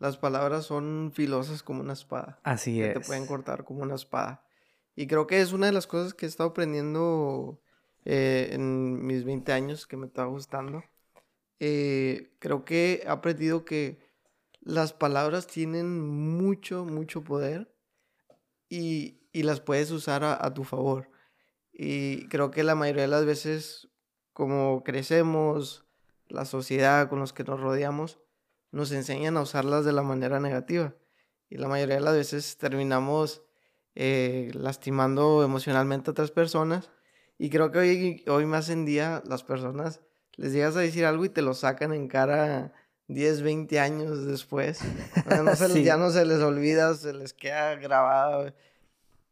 [0.00, 2.40] las palabras son filosas como una espada.
[2.42, 2.94] Así es.
[2.94, 4.44] Que te pueden cortar como una espada.
[4.96, 7.60] Y creo que es una de las cosas que he estado aprendiendo
[8.10, 10.82] eh, en mis 20 años que me estaba gustando.
[11.60, 13.98] Eh, creo que he aprendido que
[14.62, 17.70] las palabras tienen mucho, mucho poder
[18.70, 21.10] y, y las puedes usar a, a, tu favor.
[21.70, 23.88] Y creo que la mayoría de las veces,
[24.32, 25.84] como crecemos,
[26.28, 28.20] la sociedad con los que nos rodeamos,
[28.72, 30.94] nos enseñan a usarlas de la manera negativa.
[31.50, 33.42] Y la mayoría de las veces terminamos
[33.94, 36.90] eh, lastimando emocionalmente a otras personas.
[37.38, 40.00] Y creo que hoy, hoy más en día las personas
[40.36, 42.72] les llegas a decir algo y te lo sacan en cara
[43.06, 44.80] 10, 20 años después.
[45.84, 48.52] Ya no se les olvida, se les queda grabado.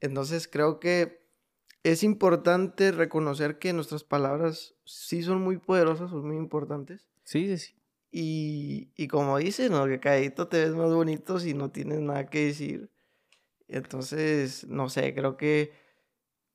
[0.00, 1.26] Entonces creo que
[1.82, 7.08] es importante reconocer que nuestras palabras sí son muy poderosas, son muy importantes.
[7.24, 7.74] Sí, sí, sí.
[8.10, 9.84] Y, y como dicen, ¿no?
[9.86, 12.90] que caído te ves más bonito si no tienes nada que decir.
[13.68, 15.72] Entonces, no sé, creo que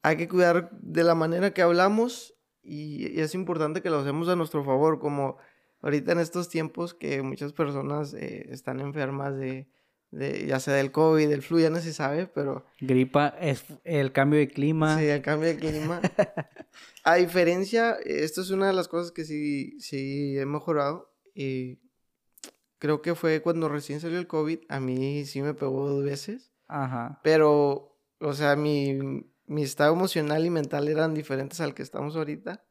[0.03, 4.35] hay que cuidar de la manera que hablamos y, es importante que lo hacemos a
[4.35, 5.37] nuestro favor, como
[5.81, 9.67] ahorita en estos tiempos que muchas personas eh, están enfermas de,
[10.11, 12.65] de, ya sea del COVID, del flu, ya no se sabe, pero...
[12.79, 14.97] Gripa, es el cambio de clima.
[14.99, 16.01] Sí, el cambio de clima.
[17.03, 21.11] a diferencia, esto es una de las cosas que sí, sí he mejorado.
[21.33, 21.79] Y
[22.77, 26.51] creo que fue cuando recién salió el COVID, a mí sí me pegó dos veces.
[26.67, 27.19] Ajá.
[27.23, 32.63] Pero, o sea, mi, mi estado emocional y mental eran diferentes al que estamos ahorita.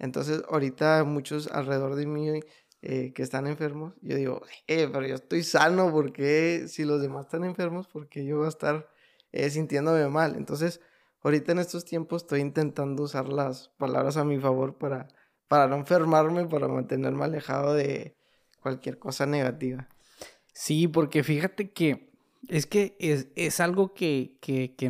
[0.00, 2.40] Entonces, ahorita muchos alrededor de mí
[2.82, 7.26] eh, que están enfermos, yo digo, eh, pero yo estoy sano, porque si los demás
[7.26, 8.88] están enfermos, porque yo voy a estar
[9.30, 10.34] eh, sintiéndome mal?
[10.34, 10.80] Entonces,
[11.22, 15.06] ahorita en estos tiempos estoy intentando usar las palabras a mi favor para,
[15.46, 18.16] para no enfermarme, para mantenerme alejado de
[18.60, 19.88] cualquier cosa negativa.
[20.52, 22.07] Sí, porque fíjate que
[22.46, 24.38] es que es, algo que,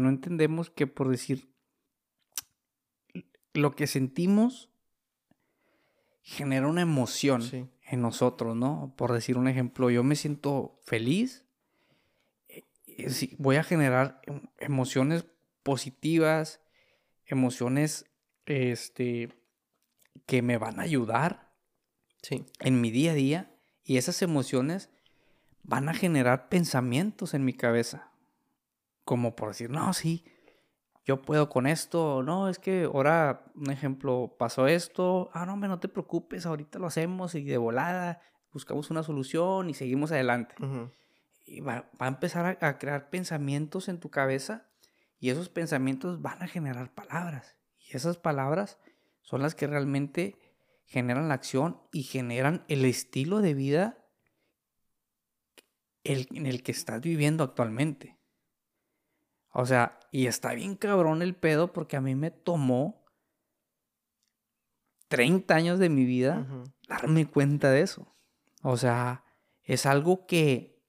[0.00, 1.48] no entendemos que por decir,
[3.54, 4.70] lo que sentimos
[6.22, 8.94] genera una emoción en nosotros, ¿no?
[8.96, 11.46] Por decir un ejemplo, yo me siento feliz,
[12.48, 15.24] eh, eh, voy a generar em, emociones
[15.62, 16.60] positivas,
[17.24, 18.04] emociones
[18.44, 19.30] este,
[20.26, 21.48] que me van a ayudar
[22.60, 24.90] en mi día a día y esas emociones
[25.68, 28.10] van a generar pensamientos en mi cabeza.
[29.04, 30.24] Como por decir, no, sí,
[31.04, 35.68] yo puedo con esto, no, es que ahora, un ejemplo, pasó esto, ah, no, hombre,
[35.68, 40.54] no te preocupes, ahorita lo hacemos y de volada buscamos una solución y seguimos adelante.
[41.44, 44.68] Y va, a empezar a, crear pensamientos en tu cabeza
[45.20, 47.56] y esos pensamientos van a generar palabras.
[47.78, 48.78] Y esas palabras
[49.20, 50.36] son las que realmente
[50.86, 54.07] generan la acción y generan el estilo de vida
[56.08, 58.18] en el que estás viviendo actualmente.
[59.50, 63.04] O sea, y está bien cabrón el pedo porque a mí me tomó
[65.08, 66.46] 30 años de mi vida
[66.88, 68.14] darme cuenta de eso.
[68.62, 69.24] O sea,
[69.62, 70.82] es algo que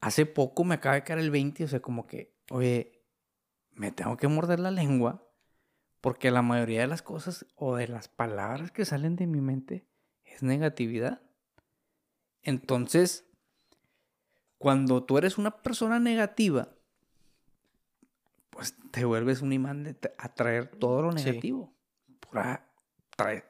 [0.00, 3.04] hace poco me acaba de caer el 20, o sea, como que, oye,
[3.70, 5.26] me tengo que morder la lengua
[6.00, 9.86] porque la mayoría de las cosas o de las palabras que salen de mi mente
[10.22, 11.22] es negatividad.
[12.42, 13.26] Entonces,
[14.64, 16.70] cuando tú eres una persona negativa,
[18.48, 21.74] pues te vuelves un imán de atraer todo lo negativo.
[22.18, 22.66] Pura,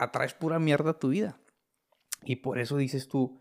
[0.01, 1.39] atraes pura mierda a tu vida.
[2.25, 3.41] Y por eso dices tú,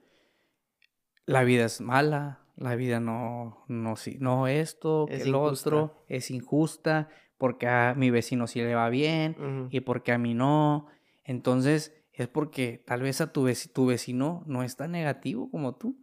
[1.26, 7.10] la vida es mala, la vida no, no, no esto, que lo otro, es injusta,
[7.40, 10.86] porque a mi vecino sí le va bien y porque a mí no.
[11.24, 16.03] Entonces es porque tal vez a tu, tu vecino no es tan negativo como tú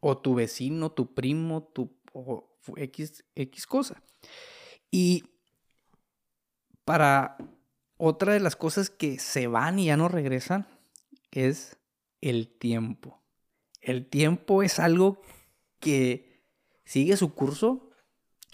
[0.00, 4.02] o tu vecino, tu primo, tu o X, X cosa.
[4.90, 5.24] Y
[6.84, 7.36] para
[7.96, 10.66] otra de las cosas que se van y ya no regresan
[11.30, 11.78] es
[12.20, 13.22] el tiempo.
[13.80, 15.20] El tiempo es algo
[15.78, 16.44] que
[16.84, 17.90] sigue su curso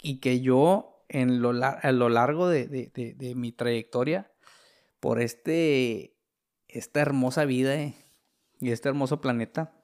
[0.01, 2.91] y que yo en lo, a lo largo de,
[3.35, 4.31] mi trayectoria
[4.99, 6.17] por este,
[6.67, 7.75] esta hermosa vida
[8.59, 9.76] y este hermoso planeta,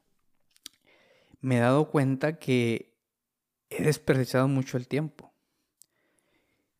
[1.43, 2.95] me he dado cuenta que
[3.69, 5.33] he desperdiciado mucho el tiempo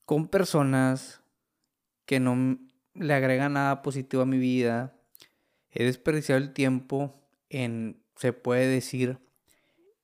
[0.06, 1.22] con personas
[2.06, 2.58] que no
[2.94, 4.96] le agregan nada positivo a mi vida.
[5.70, 7.14] He desperdiciado el tiempo
[7.50, 9.20] en, se puede decir,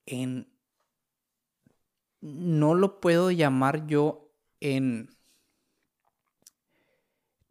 [0.04, 0.52] en,
[2.20, 4.30] no lo puedo llamar yo
[4.60, 5.08] en,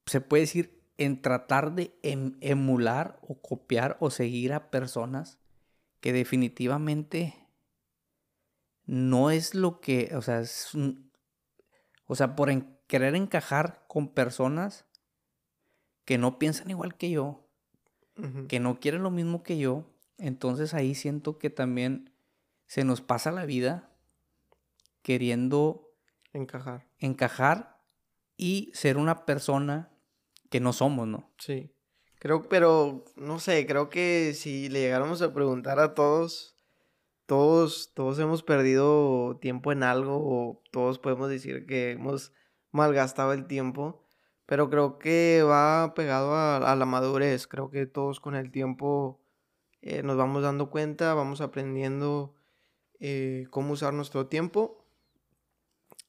[0.06, 5.39] se puede decir, en tratar de em, emular o copiar o seguir a personas
[6.00, 7.36] que definitivamente
[8.86, 10.72] no es lo que, o sea, es
[12.06, 12.52] o sea, por
[12.88, 14.86] querer encajar con personas
[16.06, 17.46] que no piensan igual que yo,
[18.48, 19.86] que no quieren lo mismo que yo,
[20.18, 22.12] entonces ahí siento que también
[22.66, 23.92] se nos pasa la vida
[25.04, 25.94] queriendo
[26.34, 26.88] encajar.
[26.98, 27.80] Encajar
[28.38, 29.92] y ser una persona
[30.50, 31.32] que no somos, ¿no?
[31.38, 31.72] Sí.
[32.20, 36.56] Creo, pero no sé, creo que si le llegáramos a preguntar a todos,
[37.26, 42.34] todos, todos hemos perdido tiempo en algo o todos podemos decir que hemos
[42.72, 44.06] malgastado el tiempo,
[44.46, 47.48] pero creo que va pegado a, la madurez.
[47.48, 49.22] Creo que todos con el tiempo
[49.82, 52.36] eh, nos vamos dando cuenta, vamos aprendiendo
[53.00, 54.86] eh, cómo usar nuestro tiempo.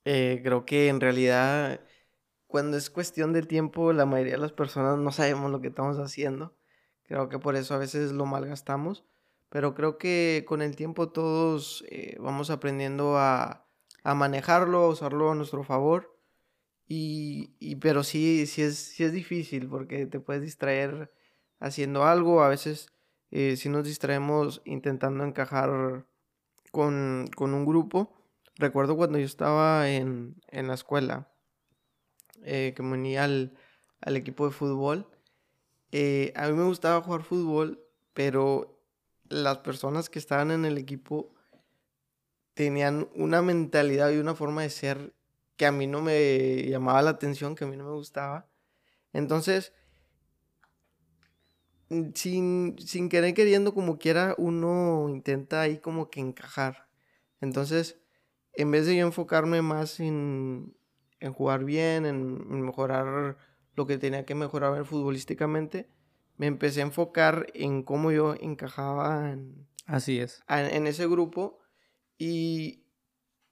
[0.04, 1.80] Eh, creo que en realidad
[2.50, 5.98] cuando es cuestión de tiempo, la mayoría de las personas no sabemos lo que estamos
[5.98, 6.52] haciendo.
[7.04, 9.04] Creo que por eso a veces lo malgastamos.
[9.50, 13.68] Pero creo que con el tiempo todos eh, vamos aprendiendo a,
[14.02, 16.18] a, manejarlo, a usarlo a nuestro favor.
[16.88, 21.12] Y, y, pero sí, sí es, sí es difícil porque te puedes distraer
[21.60, 22.42] haciendo algo.
[22.42, 22.88] A veces
[23.30, 26.04] eh, si nos distraemos intentando encajar
[26.72, 28.12] con, con, un grupo.
[28.56, 31.29] Recuerdo cuando yo estaba en, en la escuela
[32.44, 33.56] eh, que me unía al,
[34.00, 35.06] al, equipo de fútbol.
[35.92, 37.82] Eh, a mí me gustaba jugar fútbol,
[38.14, 38.80] pero
[39.28, 41.34] las personas que estaban en el equipo
[42.54, 45.14] tenían una mentalidad y una forma de ser
[45.56, 48.48] que a mí no me llamaba la atención, que a mí no me gustaba.
[49.12, 49.72] Entonces,
[52.14, 56.88] sin, sin querer queriendo como quiera, uno intenta ahí como que encajar.
[57.40, 57.98] Entonces,
[58.52, 60.76] en vez de yo enfocarme más en,
[61.20, 63.36] en jugar bien, en, mejorar
[63.76, 65.88] lo que tenía que mejorar futbolísticamente,
[66.36, 70.42] me empecé a enfocar en cómo yo encajaba en, Así es.
[70.48, 71.58] en, ese grupo
[72.18, 72.84] y,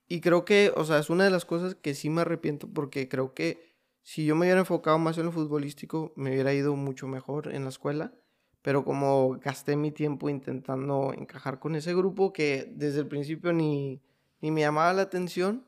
[0.08, 3.08] y creo que, o sea, es una de las cosas que sí me arrepiento porque
[3.08, 3.68] creo que
[4.08, 7.64] si yo me hubiera enfocado más en lo futbolístico, me hubiera ido mucho mejor en
[7.64, 8.14] la escuela.
[8.62, 14.00] Pero como gasté mi tiempo intentando encajar con ese grupo que desde el principio ni,
[14.40, 15.66] ni me llamaba la atención,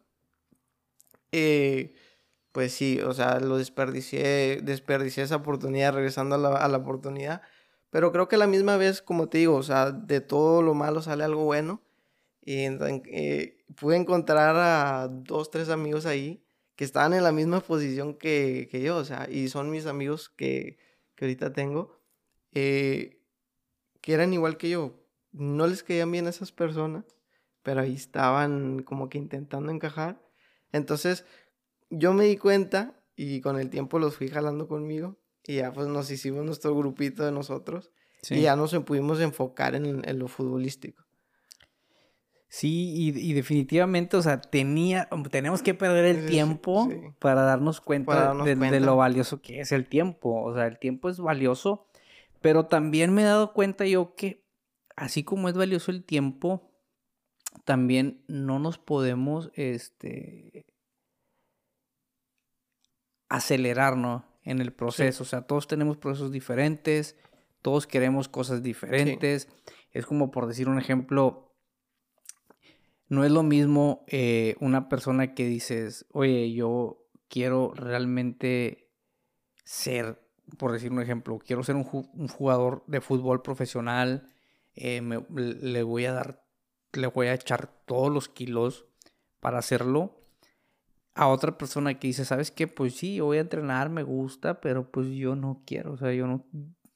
[1.33, 1.95] eh,
[2.53, 7.43] pues sí, o sea, lo desperdicié, desperdicié esa oportunidad regresando a la, a la, oportunidad.
[7.91, 10.75] Pero creo que a la misma vez, como te digo, o sea, de todo lo
[10.75, 11.83] malo sale algo bueno.
[12.43, 16.45] Y eh, pude encontrar a dos, tres amigos ahí
[16.77, 20.31] que estaban en la misma posición que, que yo, o sea, y son mis amigos
[20.31, 20.79] que,
[21.15, 22.01] que ahorita tengo,
[22.53, 23.21] eh,
[24.01, 24.95] que eran igual que yo.
[25.33, 27.05] No les querían bien a esas personas,
[27.63, 30.21] pero ahí estaban como que intentando encajar.
[30.73, 31.25] Entonces,
[31.91, 35.89] yo me di cuenta y con el tiempo los fui jalando conmigo y ya pues
[35.89, 37.93] nos hicimos nuestro grupito de nosotros
[38.29, 41.05] y ya nos pudimos enfocar en, lo futbolístico.
[42.49, 46.89] Sí, y, definitivamente, o sea, tenía, tenemos que perder el tiempo
[47.21, 50.43] para darnos cuenta, de, de, lo valioso que es el tiempo.
[50.43, 51.87] O sea, el tiempo es valioso,
[52.41, 54.45] pero también me he dado cuenta yo que
[54.97, 56.70] así como es valioso el tiempo,
[57.65, 60.67] también no nos podemos este,
[63.29, 63.97] acelerar
[64.45, 65.23] en el proceso.
[65.23, 67.17] O sea, todos tenemos procesos diferentes,
[67.63, 69.49] todos queremos cosas diferentes.
[69.93, 71.55] Es como por decir un ejemplo,
[73.09, 78.91] no es lo mismo eh, una persona que dices, oye, yo quiero realmente
[79.65, 80.21] ser,
[80.59, 84.29] por decir un ejemplo, quiero ser un, jugador de fútbol profesional,
[84.75, 86.50] eh, le voy a dar
[86.93, 88.87] le voy a echar todos los kilos
[89.41, 90.17] para hacerlo.
[91.15, 92.67] A otra persona que dice, ¿sabes qué?
[92.69, 96.27] Pues sí, voy a entrenar, me gusta, pero pues yo no quiero, o sea, yo
[96.27, 96.47] no,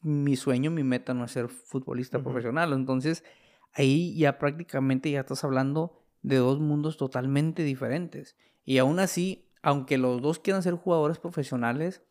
[0.01, 2.73] mi sueño, mi meta no es ser futbolista profesional.
[2.73, 3.25] Entonces,
[3.73, 8.37] ahí ya prácticamente ya estás hablando de dos mundos totalmente diferentes.
[8.65, 12.03] Y aún así, aunque los dos quieran ser jugadores profesionales,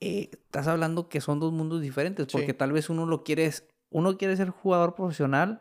[0.00, 3.50] eh, estás hablando que son dos mundos diferentes, porque tal vez uno lo quiere,
[3.90, 5.60] uno quiere ser jugador profesional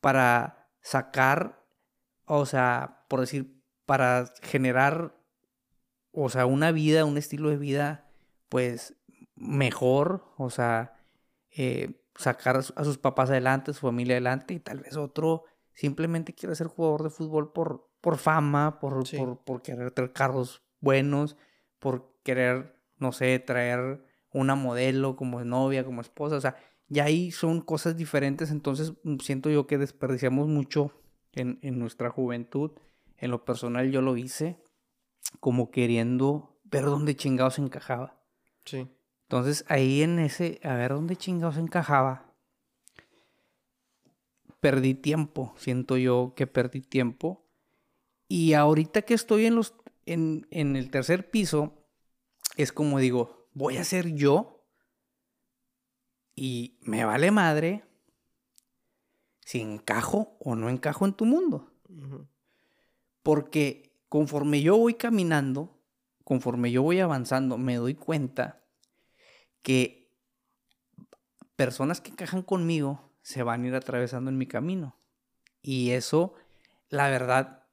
[0.00, 1.64] para sacar,
[2.26, 5.16] o sea, por decir, para generar,
[6.12, 8.10] o sea, una vida, un estilo de vida,
[8.48, 8.94] pues,
[9.34, 10.94] mejor, o sea,
[11.50, 16.34] eh, sacar a sus papás adelante, a su familia adelante, y tal vez otro simplemente
[16.34, 21.36] quiere ser jugador de fútbol por, por fama, por, por, por querer tener carros buenos,
[21.78, 26.56] por querer, no sé, traer una modelo como novia, como esposa, o sea,
[26.92, 30.92] y ahí son cosas diferentes, entonces mm, siento yo que desperdiciamos mucho
[31.32, 32.72] en, nuestra juventud.
[33.16, 34.62] En lo personal yo lo hice
[35.40, 38.20] como queriendo ver dónde chingados encajaba.
[38.66, 38.88] Sí.
[39.22, 42.34] Entonces ahí en ese, a ver dónde chingados encajaba,
[44.60, 47.42] perdí tiempo, siento yo que perdí tiempo.
[48.28, 49.74] Y ahorita que estoy en, los,
[50.04, 51.72] en, en el tercer piso,
[52.58, 54.61] es como digo, voy a ser yo
[56.34, 57.84] y me vale madre
[59.40, 61.70] si encajo o no encajo en tu mundo.
[63.22, 65.78] Porque conforme yo voy caminando,
[66.24, 68.62] conforme yo voy avanzando, me doy cuenta
[69.62, 70.10] que
[71.56, 74.96] personas que encajan conmigo se van a ir atravesando en mi camino.
[75.62, 76.34] Y eso,
[76.88, 77.66] la verdad,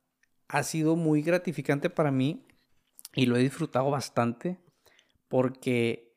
[0.48, 2.46] ha sido muy gratificante para mí
[3.14, 4.60] y lo he disfrutado bastante
[5.28, 6.09] porque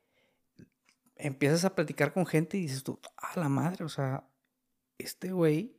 [1.22, 4.28] empiezas a platicar con gente y dices tú, a la madre, o sea,
[4.98, 5.76] este güey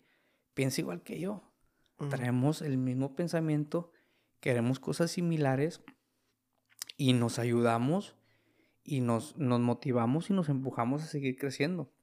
[0.54, 1.50] piensa igual que yo.
[2.10, 3.92] Traemos el mismo pensamiento,
[4.40, 5.82] queremos cosas similares
[6.98, 8.16] y nos ayudamos
[8.84, 11.94] y nos, nos motivamos y nos empujamos a seguir creciendo.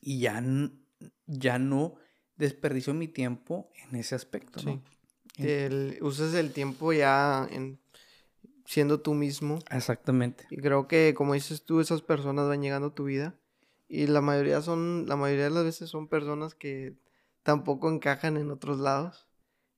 [0.00, 0.42] Y ya,
[1.26, 1.94] ya no
[2.36, 4.82] desperdicio mi tiempo en ese aspecto, ¿no?
[6.00, 7.81] usas el tiempo ya en
[8.72, 9.58] siendo tú mismo.
[9.70, 10.46] Exactamente.
[10.50, 13.34] Y creo que, como dices tú, esas personas van llegando a tu vida.
[13.86, 16.96] Y la mayoría son, la mayoría de las veces son personas que
[17.42, 19.28] tampoco encajan en otros lados.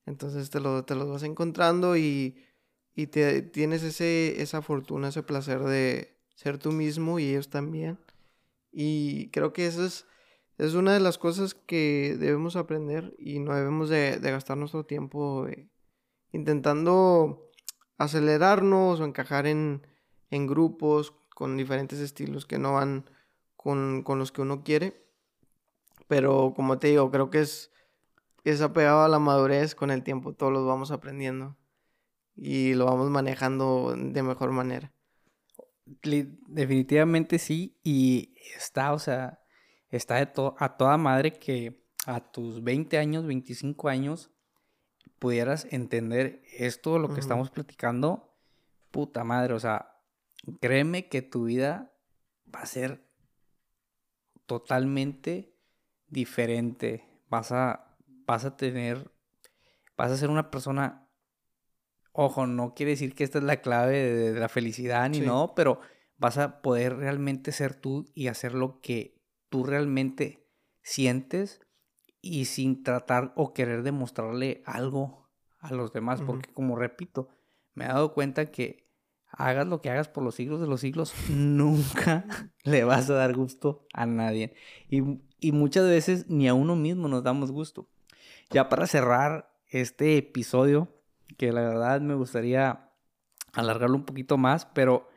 [0.05, 2.37] Entonces te, lo, te los vas encontrando y,
[2.95, 7.99] y te, tienes ese, esa fortuna, ese placer de ser tú mismo y ellos también.
[8.71, 10.05] Y creo que eso es,
[10.57, 14.85] es una de las cosas que debemos aprender y no debemos de, de gastar nuestro
[14.85, 15.67] tiempo eh,
[16.31, 17.45] intentando
[17.97, 19.85] acelerarnos o encajar en,
[20.29, 23.09] en grupos con diferentes estilos que no van
[23.55, 25.05] con, con, los que uno quiere.
[26.07, 27.71] Pero como te digo, creo que es,
[28.43, 31.57] es apegado a la madurez con el tiempo, todos los vamos aprendiendo
[32.35, 34.91] y lo vamos manejando de mejor manera.
[35.85, 39.39] Definitivamente sí, y está, o sea,
[39.89, 44.31] está de a toda madre que a tus 20 años, 25 años,
[45.19, 48.35] pudieras entender esto, lo que estamos platicando,
[48.91, 49.99] puta madre, o sea,
[50.61, 51.91] créeme que tu vida
[52.53, 53.05] va a ser
[54.45, 55.55] totalmente
[56.07, 57.05] diferente.
[57.29, 59.11] Vas a, vas a tener,
[59.97, 61.09] vas a ser una persona,
[62.11, 65.79] ojo, no quiere decir que esta es la clave de, la felicidad ni no, pero
[66.17, 70.47] vas a poder realmente ser tú y hacer lo que tú realmente
[70.81, 71.64] sientes
[72.25, 77.29] y sin tratar o querer demostrarle algo a los demás, porque como repito,
[77.75, 78.89] me he dado cuenta que
[79.27, 82.25] hagas lo que hagas por los siglos de los siglos, nunca
[82.63, 84.55] le vas a dar gusto a nadie.
[84.89, 85.03] Y,
[85.39, 87.87] y, muchas veces ni a uno mismo nos damos gusto.
[88.49, 90.89] Ya para cerrar este episodio,
[91.37, 92.89] que la verdad me gustaría
[93.53, 95.07] alargarlo un poquito más, pero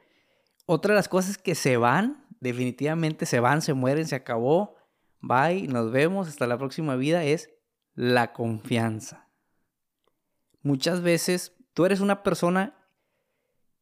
[0.66, 4.77] otra de las cosas que se van, definitivamente se van, se mueren, se acabó,
[5.20, 7.50] bye, nos vemos, hasta la próxima vida, es
[7.94, 9.28] la confianza.
[10.62, 12.74] Muchas veces tú eres una persona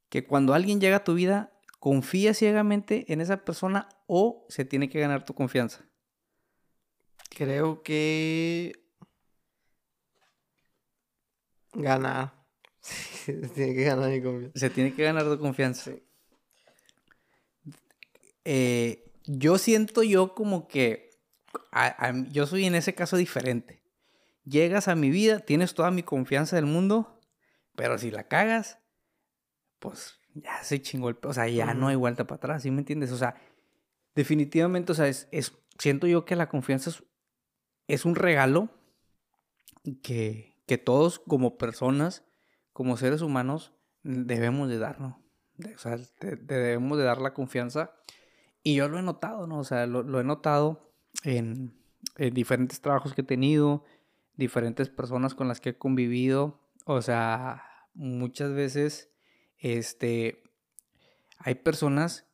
[0.09, 4.89] que cuando alguien llega a tu vida, confía ciegamente en esa persona o se tiene
[4.89, 5.85] que ganar tu confianza.
[7.31, 8.73] Creo que
[11.73, 12.35] ganar.
[12.81, 14.59] se tiene que ganar mi confianza.
[14.59, 15.91] Se tiene que ganar tu confianza.
[18.45, 21.06] Eh, yo siento yo como que
[22.31, 23.83] yo soy en ese caso diferente.
[24.45, 27.21] Llegas a mi vida, tienes toda mi confianza del mundo,
[27.75, 28.79] pero si la cagas,
[29.79, 31.19] pues ya se chingó el...
[31.23, 33.11] O sea, ya no hay vuelta para atrás, ¿sí me entiendes?
[33.13, 33.35] O sea,
[34.15, 35.29] definitivamente, o sea, es,
[35.79, 36.91] siento yo que la confianza
[37.89, 38.71] es, un regalo
[40.03, 42.25] que, que todos como personas,
[42.73, 43.73] como seres humanos,
[44.03, 45.17] debemos de darnos.
[45.75, 47.95] O sea, debemos de dar la confianza.
[48.63, 49.59] Y yo lo he notado, ¿no?
[49.59, 50.87] O sea, lo he notado
[51.25, 51.75] en,
[52.33, 53.85] diferentes trabajos que he tenido,
[54.37, 56.61] diferentes personas con las que he convivido.
[56.85, 57.65] O sea,
[57.95, 59.11] muchas veces,
[59.59, 60.43] este,
[61.39, 62.27] hay personas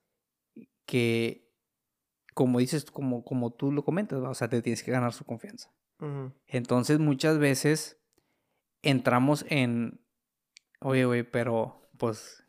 [0.87, 1.51] que,
[2.35, 5.71] como dices, como, como tú lo comentas, o sea, te tienes que ganar su confianza.
[6.49, 7.97] Entonces, muchas veces
[8.83, 10.01] entramos en,
[10.81, 12.45] oye, güey, pero pues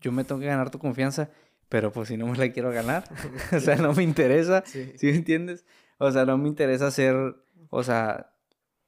[0.00, 1.30] yo me tengo que ganar tu confianza
[1.68, 3.04] pero pues si no me la quiero ganar,
[3.52, 4.92] o sea, no me interesa, sí.
[5.02, 5.64] me entiendes?
[5.98, 7.36] O sea, no me interesa hacer,
[7.70, 8.32] o sea,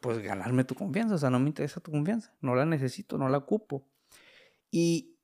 [0.01, 3.29] pues ganarme tu confianza, o sea, no me interesa tu confianza, no la necesito, no
[3.29, 3.89] la ocupo.
[4.70, 5.18] Y,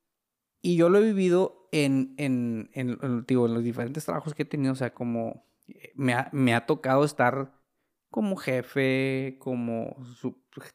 [0.63, 4.47] y yo lo he vivido en, en, en, digo, en los diferentes trabajos que he
[4.47, 7.53] tenido, o sea, como eh, me ha, me ha tocado estar
[8.11, 9.97] como jefe, como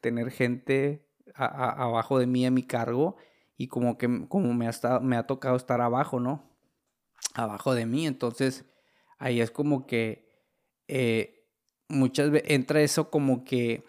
[0.02, 3.16] tener gente abajo de mí a mi cargo
[3.56, 6.49] y como que como me ha, me ha tocado estar abajo, ¿no?
[7.34, 8.08] Abajo de mí.
[8.08, 8.66] Entonces,
[9.18, 10.30] ahí es como que
[10.88, 11.48] eh,
[11.88, 13.84] muchas veces entra eso como que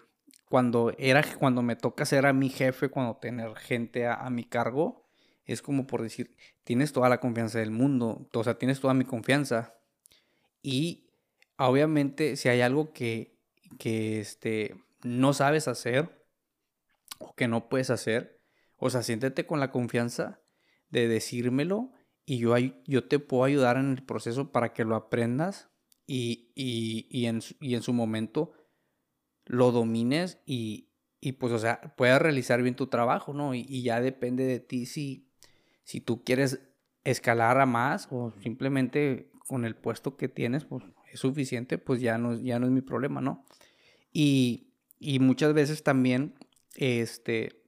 [0.50, 5.08] cuando era, cuando me toca ser a mi jefe, cuando tener gente a, mi cargo,
[5.44, 9.04] es como por decir, tienes toda la confianza del mundo, o sea, tienes toda mi
[9.04, 9.76] confianza.
[10.60, 11.08] Y
[11.56, 13.38] obviamente si hay algo que,
[13.78, 16.26] que este, no sabes hacer
[17.18, 18.40] o que no puedes hacer,
[18.76, 20.40] o sea, siéntete con la confianza
[20.88, 21.92] de decírmelo
[22.30, 22.56] y yo,
[22.86, 25.68] yo te puedo ayudar en el proceso para que lo aprendas
[26.06, 28.52] y, y, y, en, y en su momento
[29.46, 30.92] lo domines y,
[31.40, 33.52] pues, o sea, puedas realizar bien tu trabajo, ¿no?
[33.52, 35.28] Y, ya depende de ti si,
[35.82, 36.60] si tú quieres
[37.02, 42.16] escalar a más o simplemente con el puesto que tienes, pues es suficiente, pues ya
[42.16, 43.44] no, ya no es mi problema, ¿no?
[44.12, 44.68] Y
[45.18, 46.36] muchas veces también,
[46.76, 47.64] este,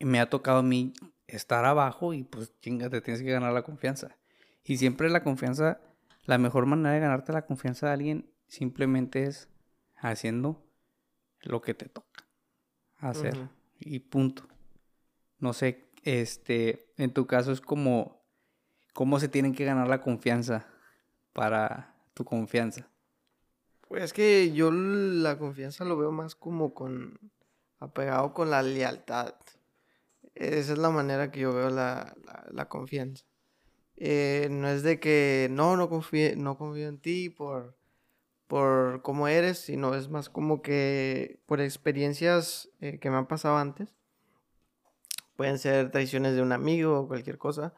[0.00, 0.92] me ha tocado a mí
[1.28, 4.16] estar abajo y pues chinga, te tienes que ganar la confianza.
[4.64, 5.80] Y siempre la confianza,
[6.24, 9.48] la mejor manera de ganarte la confianza de alguien simplemente es
[9.96, 10.64] haciendo
[11.40, 12.24] lo que te toca
[12.98, 13.48] hacer.
[13.78, 14.48] Y punto.
[15.38, 18.22] No sé, este, en tu caso es como,
[18.92, 20.66] ¿cómo se tienen que ganar la confianza
[21.32, 22.88] para tu confianza?
[23.86, 27.18] Pues es que yo la confianza lo veo más como con,
[27.78, 29.34] apegado con la lealtad.
[30.38, 32.14] Esa es la manera que yo veo la,
[32.68, 33.24] confianza.
[33.96, 37.76] Eh, no es de que no, no confío, no confío en ti por,
[38.46, 43.56] por cómo eres, sino es más como que por experiencias eh, que me han pasado
[43.56, 43.96] antes.
[45.34, 47.74] Pueden ser traiciones de un amigo o cualquier cosa.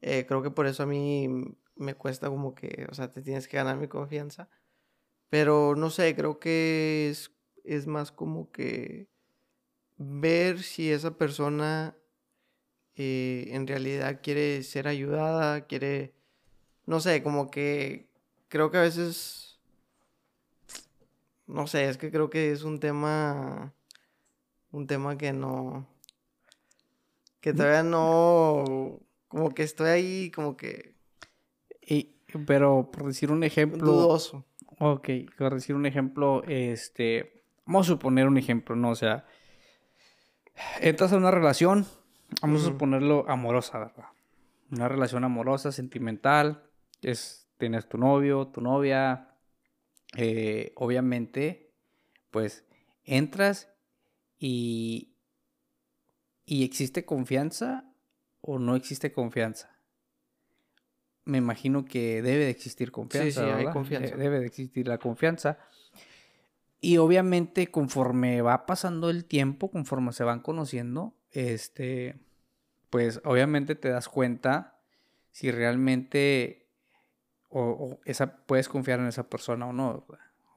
[0.00, 1.28] Eh, creo que por eso a mí
[1.74, 4.48] me cuesta como que, o sea, te tienes que ganar mi confianza.
[5.28, 7.32] Pero no sé, creo que es,
[7.64, 9.08] es más como que
[9.98, 11.96] ver si esa persona
[12.94, 16.14] eh, en realidad quiere ser ayudada, quiere,
[16.86, 18.08] no sé, como que
[18.48, 19.58] creo que a veces,
[21.46, 23.74] no sé, es que creo que es un tema,
[24.70, 25.86] un tema que no,
[27.40, 27.56] que mm.
[27.56, 30.94] todavía no, como que estoy ahí, como que...
[31.80, 32.16] Y,
[32.46, 33.92] pero por decir un ejemplo...
[33.92, 34.44] Dudoso.
[34.78, 38.90] Ok, por decir un ejemplo, este, vamos a suponer un ejemplo, ¿no?
[38.90, 39.26] O sea,
[40.80, 41.86] entras a una relación,
[42.40, 44.06] vamos a suponerlo amorosa, ¿verdad?
[44.70, 46.62] Una relación amorosa, sentimental,
[47.02, 49.28] es, tienes tu novio, tu novia,
[50.16, 51.72] eh, obviamente,
[52.30, 52.64] pues
[53.04, 53.68] entras
[54.38, 55.14] y,
[56.44, 57.84] y existe confianza
[58.40, 59.70] o no existe confianza.
[61.24, 63.40] Me imagino que debe de existir confianza.
[63.40, 64.16] Sí, sí, hay confianza.
[64.16, 65.58] Debe de existir la confianza.
[66.80, 72.18] Y obviamente conforme va pasando el tiempo, conforme se van conociendo, este,
[72.90, 74.78] pues obviamente te das cuenta
[75.32, 76.66] si realmente
[77.48, 80.06] o, esa, puedes confiar en esa persona o no.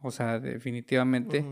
[0.02, 1.46] O sea, definitivamente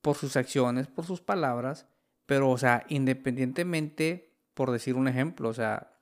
[0.00, 1.86] por sus acciones, por sus palabras,
[2.26, 5.98] pero o sea, independientemente, por decir un ejemplo, o sea,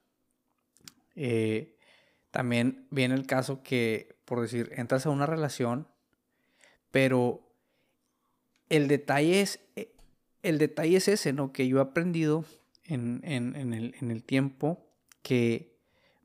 [1.14, 1.76] eh,
[2.30, 5.88] también viene el caso que, por decir, entras a una relación,
[6.90, 7.45] pero
[8.68, 9.92] el detalle es, eh,
[10.42, 11.52] el detalle es ese, ¿no?
[11.52, 12.44] Que yo he aprendido
[12.84, 14.86] en, el, tiempo
[15.22, 15.76] que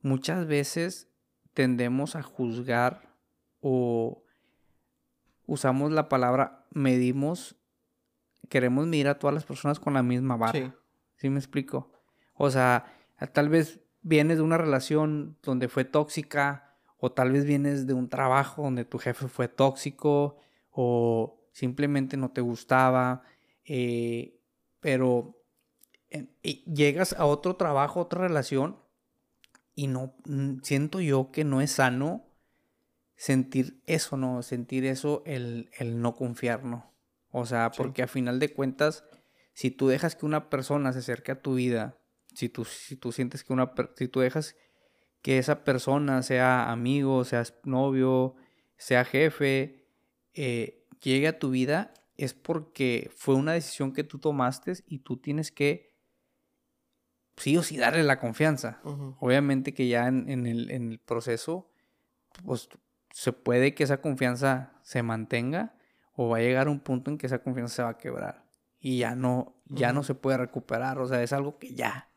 [0.01, 1.07] muchas veces
[1.53, 3.15] tendemos a juzgar
[3.61, 4.23] o
[5.45, 7.55] usamos la palabra medimos,
[8.49, 10.59] queremos medir a todas las personas con la misma vara.
[10.59, 10.71] Sí.
[11.15, 11.91] ¿Sí me explico?
[12.33, 12.85] O sea,
[13.33, 18.09] tal vez vienes de una relación donde fue tóxica o tal vez vienes de un
[18.09, 20.37] trabajo donde tu jefe fue tóxico
[20.71, 23.23] o simplemente no te gustaba,
[23.65, 24.39] eh,
[24.79, 25.37] pero
[26.41, 28.77] llegas a otro trabajo, otra relación,
[29.75, 30.15] y no,
[30.63, 32.25] siento yo que no es sano
[33.15, 34.41] sentir eso, ¿no?
[34.43, 36.91] Sentir eso, el, no confiar, ¿no?
[37.31, 39.05] O sea, porque a final de cuentas,
[39.53, 41.97] si tú dejas que una persona se acerque a tu vida,
[42.33, 44.55] si tú, si tú sientes que una, si tú dejas
[45.21, 48.35] que esa persona sea amigo, sea novio,
[48.75, 49.85] sea jefe,
[50.33, 55.17] eh, llegue a tu vida es porque fue una decisión que tú tomaste y tú
[55.17, 55.91] tienes que
[57.37, 58.79] sí o sí darle la confianza.
[59.19, 61.71] Obviamente que ya en, el, proceso,
[62.45, 62.69] pues
[63.09, 65.75] se puede que esa confianza se mantenga
[66.13, 68.45] o va a llegar un punto en que esa confianza se va a quebrar
[68.79, 70.99] y ya no, ya no se puede recuperar.
[70.99, 72.09] O sea, es algo que ya,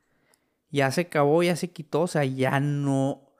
[0.71, 3.34] ya se acabó, ya se quitó, o sea, ya no,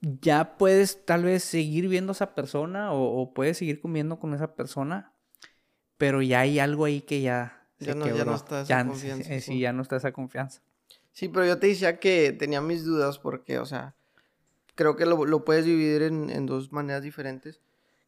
[0.00, 4.54] ya puedes tal vez seguir viendo a esa persona o, puedes seguir comiendo con esa
[4.54, 5.12] persona,
[5.96, 9.34] pero ya hay algo ahí que ya ya, no, ya no, está esa confianza.
[9.34, 10.62] Eh, sí, ya no está esa confianza.
[11.12, 13.94] Sí, pero yo te decía que tenía mis dudas porque, o sea,
[14.74, 17.60] creo que lo, puedes dividir en, en, dos maneras diferentes.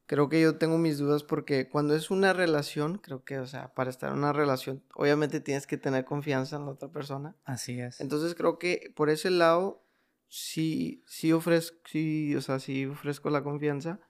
[0.07, 3.73] Creo que yo tengo mis dudas porque cuando es una relación, creo que, o sea,
[3.75, 7.37] para estar en una relación, obviamente tienes que tener confianza en la otra persona.
[7.45, 8.01] Así es.
[8.01, 9.85] Entonces creo que por ese lado
[10.31, 14.01] sí, sí ofrezco, sí, o sea, sí ofrezco la confianza,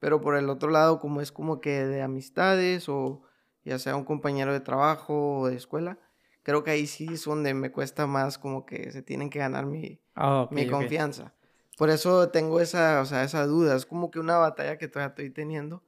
[0.00, 3.22] pero por el otro lado, como es como que de amistades o
[3.64, 5.98] ya sea un compañero de trabajo o de escuela,
[6.42, 9.66] creo que ahí sí es donde me cuesta más como que se tienen que ganar
[9.66, 11.34] mi, ah, mi confianza.
[11.76, 15.10] Por eso tengo esa, o sea, esa duda, es como que una batalla que todavía
[15.10, 15.82] estoy teniendo,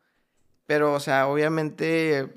[0.66, 2.30] Pero, o sea, obviamente,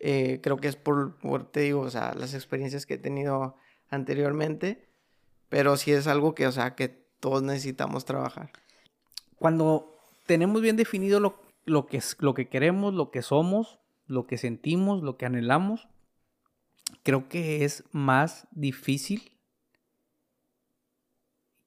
[0.00, 3.56] eh, creo que es por, por, te digo, o sea, las experiencias que he tenido
[3.90, 4.87] anteriormente.
[5.48, 8.50] Pero sí es algo que, o sea, que todos necesitamos trabajar.
[9.38, 14.38] Cuando tenemos bien definido lo, lo, que, lo que queremos, lo que somos, lo que
[14.38, 15.88] sentimos, lo que anhelamos,
[17.02, 19.38] creo que es más difícil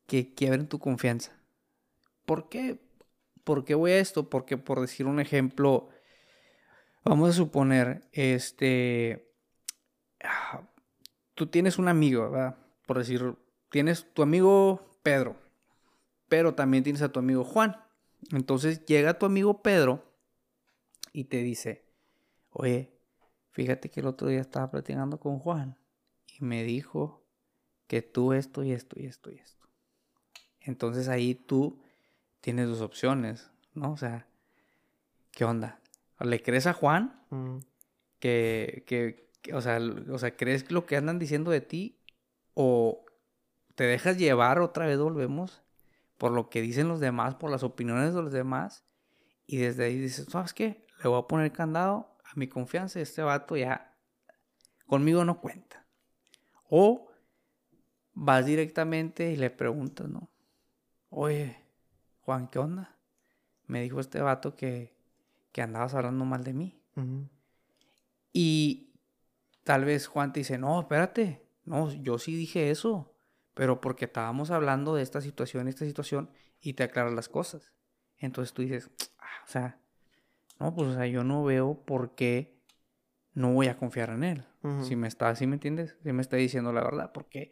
[0.08, 1.32] que quiebren tu confianza.
[2.26, 2.80] ¿Por qué?
[3.44, 4.30] ¿Por qué voy a esto?
[4.30, 5.90] Porque por decir un ejemplo,
[7.04, 9.32] vamos a suponer, este,
[10.24, 10.62] ah,
[11.34, 12.58] tú tienes un amigo, ¿verdad?
[12.86, 13.36] Por decir,
[13.72, 15.36] tienes tu amigo Pedro,
[16.28, 17.76] pero también tienes a tu amigo Juan.
[18.32, 20.04] Entonces llega tu amigo Pedro
[21.12, 21.84] y te dice,
[22.52, 22.94] oye,
[23.50, 25.78] fíjate que el otro día estaba platicando con Juan
[26.28, 27.26] y me dijo
[27.88, 29.68] que tú esto y esto y esto y esto.
[30.60, 31.82] Entonces ahí tú
[32.42, 33.94] tienes dos opciones, ¿no?
[33.94, 34.28] O sea,
[35.32, 35.80] ¿qué onda?
[36.20, 37.20] ¿Le crees a Juan?
[37.30, 37.58] Mm.
[38.20, 39.80] Que, que, o, sea,
[40.12, 41.98] o sea, ¿crees lo que andan diciendo de ti?
[42.54, 43.06] ¿O
[43.76, 45.64] te dejas llevar otra vez, volvemos,
[46.18, 48.86] por lo que dicen los demás, por las opiniones de los demás?
[49.46, 50.86] Y desde ahí dices, ¿sabes qué?
[51.04, 53.98] Le voy a poner candado a mi confianza y este vato ya
[54.86, 55.86] conmigo no cuenta.
[56.70, 57.10] O
[58.14, 60.30] vas directamente y le preguntas, ¿no?
[61.10, 61.58] Oye,
[62.22, 62.98] Juan, ¿qué onda?
[63.68, 64.96] Me dijo este vato que,
[65.52, 66.82] que andabas hablando mal de mí.
[68.34, 68.94] Y
[69.64, 73.11] tal vez Juan te dice, no, espérate, no, yo sí dije eso,
[73.54, 76.30] pero porque estábamos hablando de esta situación, esta situación,
[76.60, 77.74] y te aclaras las cosas.
[78.18, 78.90] Entonces tú dices,
[79.20, 79.80] ah, o sea,
[80.60, 82.62] no, pues o sea, yo no veo por qué
[83.34, 84.46] no voy a confiar en él.
[84.84, 85.98] Si me está, ¿sí me entiendes?
[86.04, 87.52] Si me está diciendo la verdad, porque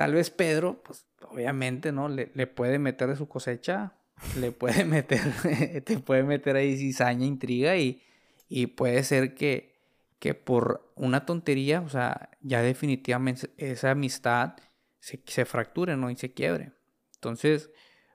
[0.00, 2.08] Tal vez Pedro, pues obviamente, ¿no?
[2.08, 3.92] Le, puede meter de su cosecha,
[4.38, 5.20] le puede meter,
[5.84, 8.02] te puede meter ahí cizaña, intriga y,
[8.48, 9.74] y puede ser que,
[10.18, 14.54] que por una tontería, o sea, ya definitivamente esa amistad
[15.00, 16.10] se, se fracture, ¿no?
[16.10, 16.72] Y se quiebre.
[17.16, 17.70] Entonces,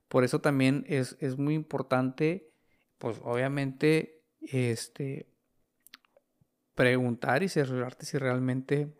[0.08, 2.50] por eso también es, es muy importante,
[2.98, 5.28] pues obviamente, este,
[6.76, 8.94] preguntar y cerciorarte si realmente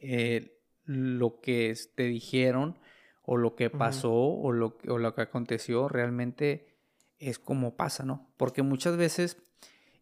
[0.00, 2.78] eh, lo que te dijeron
[3.22, 6.74] o lo que pasó o, lo, o lo que aconteció realmente
[7.18, 8.30] es como pasa, ¿no?
[8.36, 9.36] Porque muchas veces,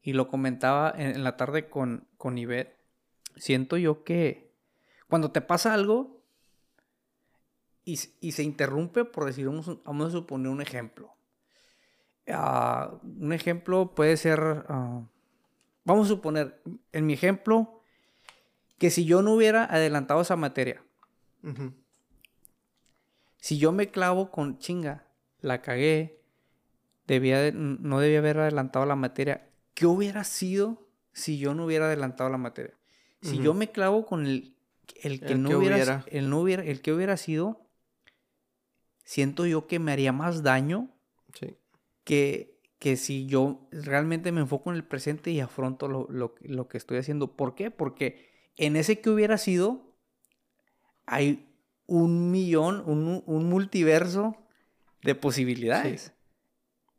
[0.00, 2.76] y lo comentaba en, la tarde con, con Ivette,
[3.36, 4.52] siento yo que
[5.08, 6.15] cuando te pasa algo
[7.86, 11.14] y, se interrumpe, por decir, vamos, vamos, a suponer un ejemplo.
[12.26, 15.08] Ah, un ejemplo puede ser, ah,
[15.84, 16.60] vamos a suponer,
[16.90, 17.80] en mi ejemplo,
[18.78, 20.82] que si yo no hubiera adelantado esa materia,
[23.36, 25.06] si yo me clavo con chinga,
[25.40, 26.20] la cagué,
[27.06, 32.28] debía no debía haber adelantado la materia, ¿qué hubiera sido si yo no hubiera adelantado
[32.30, 32.74] la materia?
[33.22, 34.56] Si yo me clavo con el,
[35.02, 37.65] el que no hubiera, El, no hubiera, el que hubiera sido,
[39.06, 40.90] siento yo que me haría más daño
[42.04, 46.76] que, que si yo realmente me enfoco en el presente y afronto lo, lo que
[46.76, 47.34] estoy haciendo.
[47.34, 47.70] ¿Por qué?
[47.70, 49.94] Porque en ese que hubiera sido,
[51.06, 51.48] hay
[51.86, 54.36] un millón, un, multiverso
[55.02, 56.12] de posibilidades.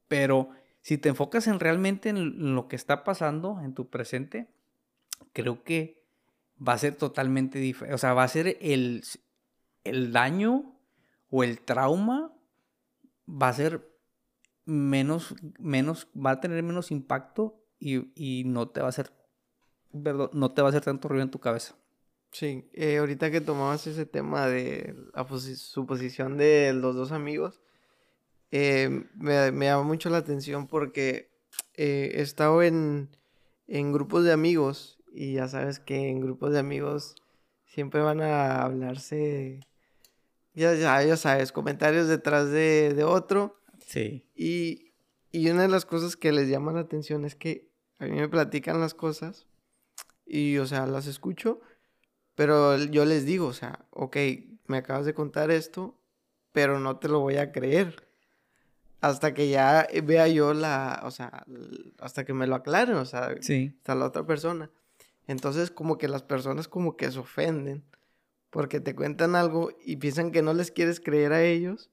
[0.08, 0.50] Pero
[0.82, 4.48] si te enfocas en realmente en lo que está pasando en tu presente,
[5.34, 6.04] creo que
[6.66, 7.96] va a ser totalmente diferente.
[7.96, 9.04] O sea, va a ser el,
[9.84, 10.77] el daño
[11.30, 12.34] o el trauma,
[13.28, 13.88] va a ser
[14.66, 19.12] menos, menos, va a tener menos impacto y, y no te va a hacer
[19.94, 21.76] no te va a hacer tanto ruido en tu cabeza.
[22.32, 25.26] Sí, eh, ahorita que tomabas ese tema de la
[25.56, 27.62] suposición de los dos amigos,
[28.52, 31.32] eh, me, me, llama mucho la atención porque
[31.74, 33.10] eh, he estado en,
[33.68, 37.16] en grupos de amigos y ya sabes que en grupos de amigos
[37.66, 39.62] siempre van a hablarse,
[40.58, 43.62] ya, ya, ya sabes, comentarios detrás de, de otro.
[43.86, 44.26] Sí.
[44.36, 44.92] Y,
[45.32, 47.70] y una de las cosas que les llama la atención es que
[48.00, 49.46] a mí me platican las cosas
[50.26, 51.62] y, o sea, las escucho,
[52.34, 54.18] pero yo les digo, o sea, ok,
[54.66, 55.96] me acabas de contar esto,
[56.54, 58.08] pero no te lo voy a creer.
[59.00, 61.46] Hasta que ya vea yo la, o sea,
[62.00, 63.76] hasta que me lo aclaren, o sea, sí.
[63.78, 64.72] hasta la otra persona.
[65.28, 67.84] Entonces, como que las personas como que se ofenden
[68.50, 71.90] porque te cuentan algo y piensan que no les quieres creer a ellos,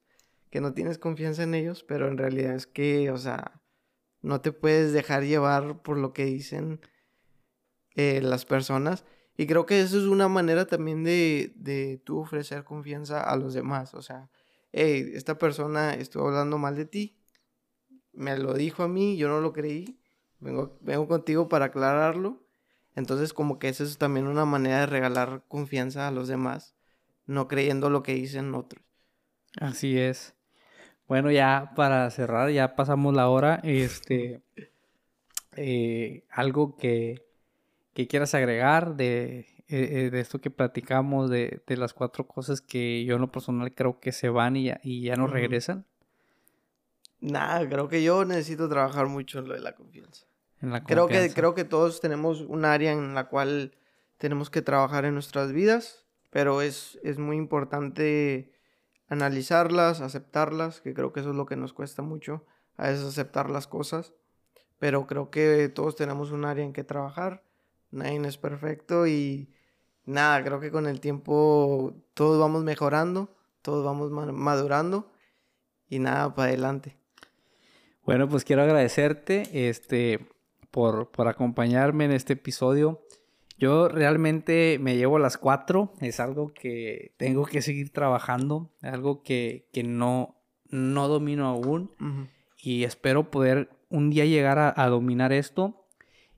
[0.50, 3.60] que no tienes confianza en ellos, pero en realidad es que, o sea,
[4.22, 6.80] no te puedes dejar llevar por lo que dicen
[7.94, 9.04] eh, las personas.
[9.36, 13.52] Y creo que eso es una manera también de, de tú ofrecer confianza a los
[13.52, 13.94] demás.
[13.94, 14.30] O sea,
[14.72, 17.16] hey, esta persona estuvo hablando mal de ti.
[18.12, 20.00] me lo dijo a mí, yo no lo creí.
[20.40, 22.43] Vengo, vengo contigo para aclararlo.
[22.94, 26.74] Entonces como que eso es también una manera de regalar confianza a los demás,
[27.26, 28.84] no creyendo lo que dicen otros.
[29.60, 30.34] Así es.
[31.06, 33.60] Bueno, ya para cerrar, ya pasamos la hora.
[33.62, 34.42] Este,
[35.56, 37.24] eh, algo que,
[37.92, 42.60] que, quieras agregar de, eh, eh, de esto que platicamos, de, de, las cuatro cosas
[42.60, 45.84] que yo en lo personal creo que se van y ya, y ya no regresan.
[47.20, 50.26] Nada, creo que yo necesito trabajar mucho en lo de la confianza.
[50.64, 53.76] En la creo que creo que todos tenemos un área en la cual
[54.16, 58.50] tenemos que trabajar en nuestras vidas, pero es, es muy importante
[59.08, 62.46] analizarlas, aceptarlas, que creo que eso es lo que nos cuesta mucho,
[62.78, 64.14] a veces aceptar las cosas,
[64.78, 67.42] pero creo que todos tenemos un área en que trabajar,
[67.90, 69.52] nadie es perfecto y
[70.06, 75.12] nada, creo que con el tiempo todos vamos mejorando, todos vamos madurando
[75.90, 76.96] y nada, para adelante.
[78.04, 80.26] Bueno, pues quiero agradecerte este,
[80.74, 83.00] por, por acompañarme en este episodio.
[83.58, 89.22] Yo realmente me llevo a las cuatro, es algo que tengo que seguir trabajando, algo
[89.22, 90.34] que, que no,
[90.70, 91.92] no domino aún
[92.60, 95.86] y espero poder un día llegar a, a, dominar esto.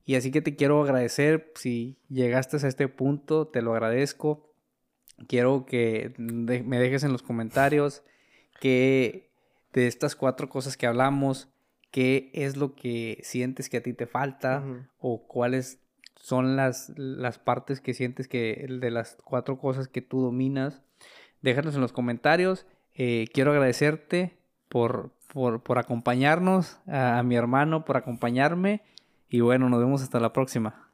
[0.05, 4.53] Y así que te quiero agradecer, si llegaste a este punto, te lo agradezco.
[5.29, 8.03] Quiero que me dejes en los comentarios
[8.61, 9.31] que
[9.73, 11.49] de estas cuatro cosas que hablamos,
[11.91, 14.65] qué es lo que sientes que a ti te falta
[14.99, 15.81] o cuáles
[16.17, 20.83] son las, las partes que sientes que de las cuatro cosas que tú dominas.
[21.43, 22.67] Déjanos en los comentarios.
[22.95, 24.37] Eh, quiero agradecerte
[24.69, 28.83] por, por, por acompañarnos, a, a mi hermano por acompañarme.
[29.29, 30.91] Y bueno, nos vemos hasta la próxima.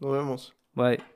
[0.00, 0.54] Nos vemos.
[0.74, 1.11] Bye.